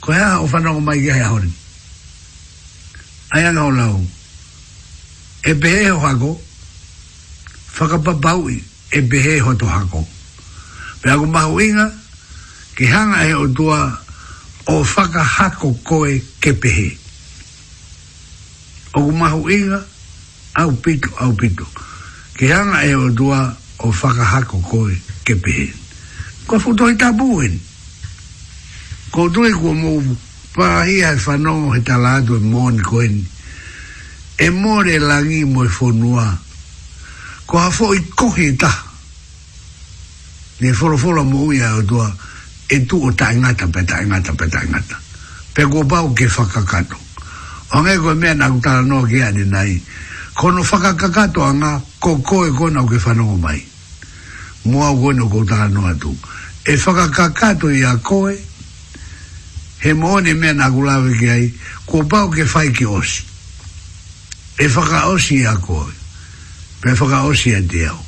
[0.00, 1.52] Ko hea o whanako mai ki hea hori.
[3.32, 4.06] Ai anga o lau.
[5.42, 6.32] E pehe ho hako.
[7.78, 8.62] Whakapapaui.
[8.96, 10.06] E pehe ho to hako.
[11.02, 11.90] Pea ku mahu inga
[12.76, 14.06] ki hanga e o tua
[14.68, 16.98] o faka hako koe kepehe.
[18.94, 19.80] O kumahu inga,
[20.54, 21.66] au pito, au pito.
[22.36, 24.92] Ke hanga e o dua o faka hako koe
[25.24, 25.72] kepehe.
[26.46, 27.58] Koe futo i tabuen.
[29.10, 30.04] Ko tue kua mou,
[30.52, 33.24] pa hia e whanongo he talatu e mōni koeni.
[34.38, 36.28] E mōre langi mo e whonua.
[37.46, 38.72] Ko hafo i kohi ta.
[40.60, 42.12] Ne wholo wholo mo ui a o tua
[42.68, 45.00] e tu o ta ingata pe ta ingata pe ta ingata
[45.54, 46.96] pe go ba o ke whakakato
[47.72, 49.80] o nge go mea na utara no ke ane nai
[50.36, 53.64] kono whakakakato a nga ko ko e kona o ke whanongo mai
[54.68, 56.12] mua o no ko utara no atu
[56.68, 58.36] e whakakakato i a koe
[59.80, 61.44] he moone mea na gulawe ke ai
[61.88, 63.24] ko ba o ke whai ki osi
[64.60, 65.88] e whaka osi i a koe
[66.84, 68.02] pe whaka osi a te au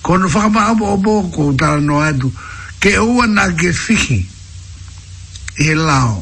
[0.00, 2.48] kono whakamaa o bo ko utara no atu e
[2.80, 4.24] ke ua na ke fiki
[5.60, 6.16] e lao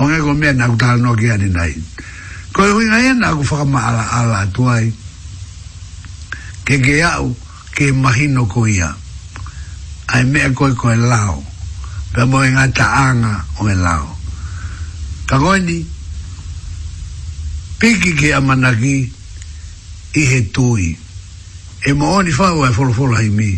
[0.00, 1.76] o nge go mea na kutala no ke ane nai
[2.56, 4.88] ko e hui ngai na kufaka ma ala ala tuai
[6.64, 7.28] ke ke au
[7.76, 8.88] ke mahino ko ia
[10.16, 11.44] ai mea koe ko e lao
[12.16, 14.08] pe mo e ngata anga o e lao
[15.28, 15.84] ka koe ni
[17.78, 19.12] piki ke amanaki
[20.16, 20.96] i he tui
[21.84, 23.52] e mo oni fawa e folo folo hai mi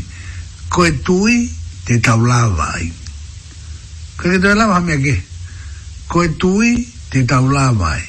[0.67, 1.55] ko e tui
[1.89, 2.91] te tau lava ai.
[4.21, 5.15] Ko e tau lava mea ke?
[6.13, 6.73] Ko e tui
[7.09, 8.03] te tau lava ai.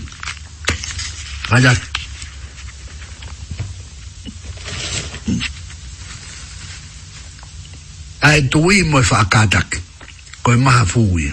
[1.56, 1.72] Aja.
[8.28, 9.80] A e tui mo e whakataki.
[10.44, 11.32] Ko e maha fuu ia.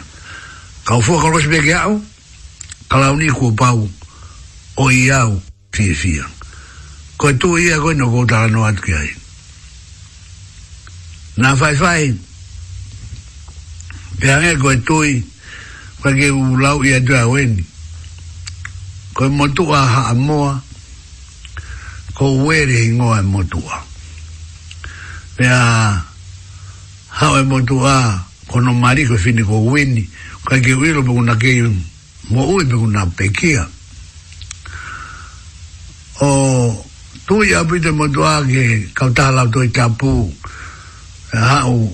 [0.87, 1.99] Ka ufua ka rosi peke au.
[2.87, 3.83] Ka launi kua pau.
[4.79, 5.35] O i au
[5.75, 6.23] fie fie.
[7.19, 9.21] Ko e tui ia koe no kou tala no atu ki aia.
[11.37, 12.15] na faifai
[14.21, 15.23] e anga koe toi
[16.01, 16.27] koe ke
[16.61, 17.63] lau i atua weni
[19.13, 20.61] koe motua haa moa
[22.13, 23.83] ko were ingoa e motua
[25.35, 26.01] pea
[27.09, 30.07] hao e motua kono mariko fini ko weni
[30.45, 31.61] koe ke uilo pe kuna kei
[32.31, 33.67] mo ui pe kuna pekia
[36.21, 36.71] o
[37.27, 40.31] tui apite motua ke kautaha lau toi tapu
[41.37, 41.89] au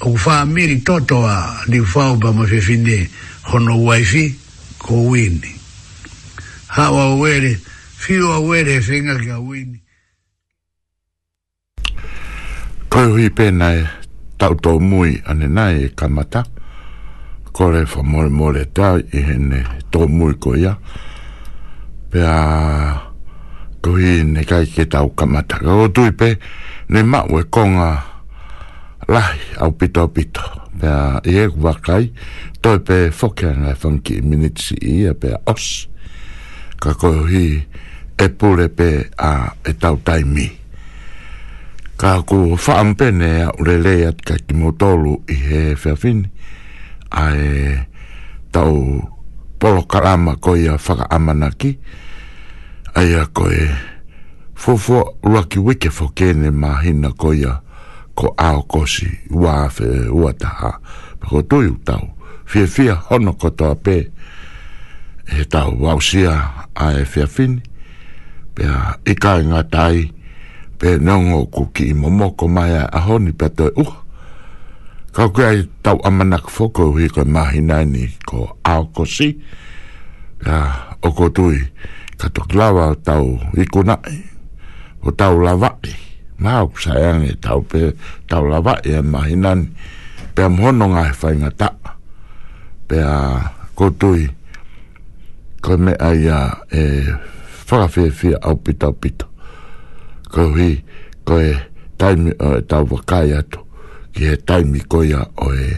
[0.00, 3.08] au fa miri toto a ni fa u ba mafefine
[3.42, 4.34] hono waifi
[4.78, 5.48] ko wini
[6.66, 7.58] ha wa wele
[7.96, 9.80] fio wele finga ka wini
[12.88, 13.86] ko hi pena e
[14.38, 16.44] tau to mui ane nai e kamata
[17.52, 20.78] ko le fa mole mole ta i hene to mui ko ia
[22.10, 22.38] pe a
[23.82, 26.38] ko hi ne kai ke tau kamata ko tui pe
[26.88, 28.07] ne mawe we konga
[29.08, 30.44] lai au pito pito
[30.80, 32.12] pea i e wakai
[32.60, 35.88] toi pe fokia ngai funky minutes i e pea os
[36.82, 37.46] ka kohi
[38.18, 39.30] e pule pe a
[39.64, 40.46] e tau taimi
[42.00, 46.28] ka ku whaampene a ureleia ka ki motolu i he whiawhini
[47.10, 47.52] a e
[48.52, 48.74] tau
[49.60, 51.70] polo karama ko a whaka amanaki
[52.94, 53.64] a ia ko e
[54.54, 57.54] fufua uraki wike fokene mahina ko i a
[58.18, 60.50] ko ao kosi wa fe wa ta
[61.22, 61.94] pa ko to yu ta
[62.50, 63.96] fe fe hono ko to pe
[65.30, 65.38] e
[65.84, 66.34] wa sia
[66.74, 67.62] a fe fin
[68.54, 68.62] pe
[69.12, 69.98] e ka nga tai
[70.78, 73.86] pe nongo ku ki momo ko mai a honi pe to uh, u
[75.14, 79.28] ka ko ai ta amana ko foko hi ko mahi nai ni ko ao kosi
[80.46, 80.58] ya
[81.06, 81.54] o ko tu
[82.18, 83.94] ka to klawa ta u ikuna
[85.06, 86.07] o tau lavai
[86.38, 87.80] nga o kusayang e tau pe
[88.30, 89.60] tau lava e mahinan
[90.34, 91.68] pe a mhono nga e whai ngata
[92.88, 93.16] pe a
[93.78, 94.22] kotui
[95.64, 96.82] ko me ai a e
[97.68, 99.26] whakawhiawhia au pita pita
[100.32, 100.70] ko hi
[101.26, 101.50] ko e
[101.98, 103.58] taimi o e tau wakai atu
[104.14, 105.74] ki e taimi ko ia o e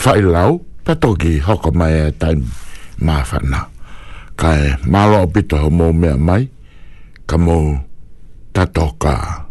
[0.00, 2.46] whai e, lau tato ki hoko mai e taimi
[3.02, 3.60] maa whana
[4.38, 6.54] ka e malo o pita ho mō mea mai
[7.26, 7.82] kamu
[8.54, 9.45] tak toka.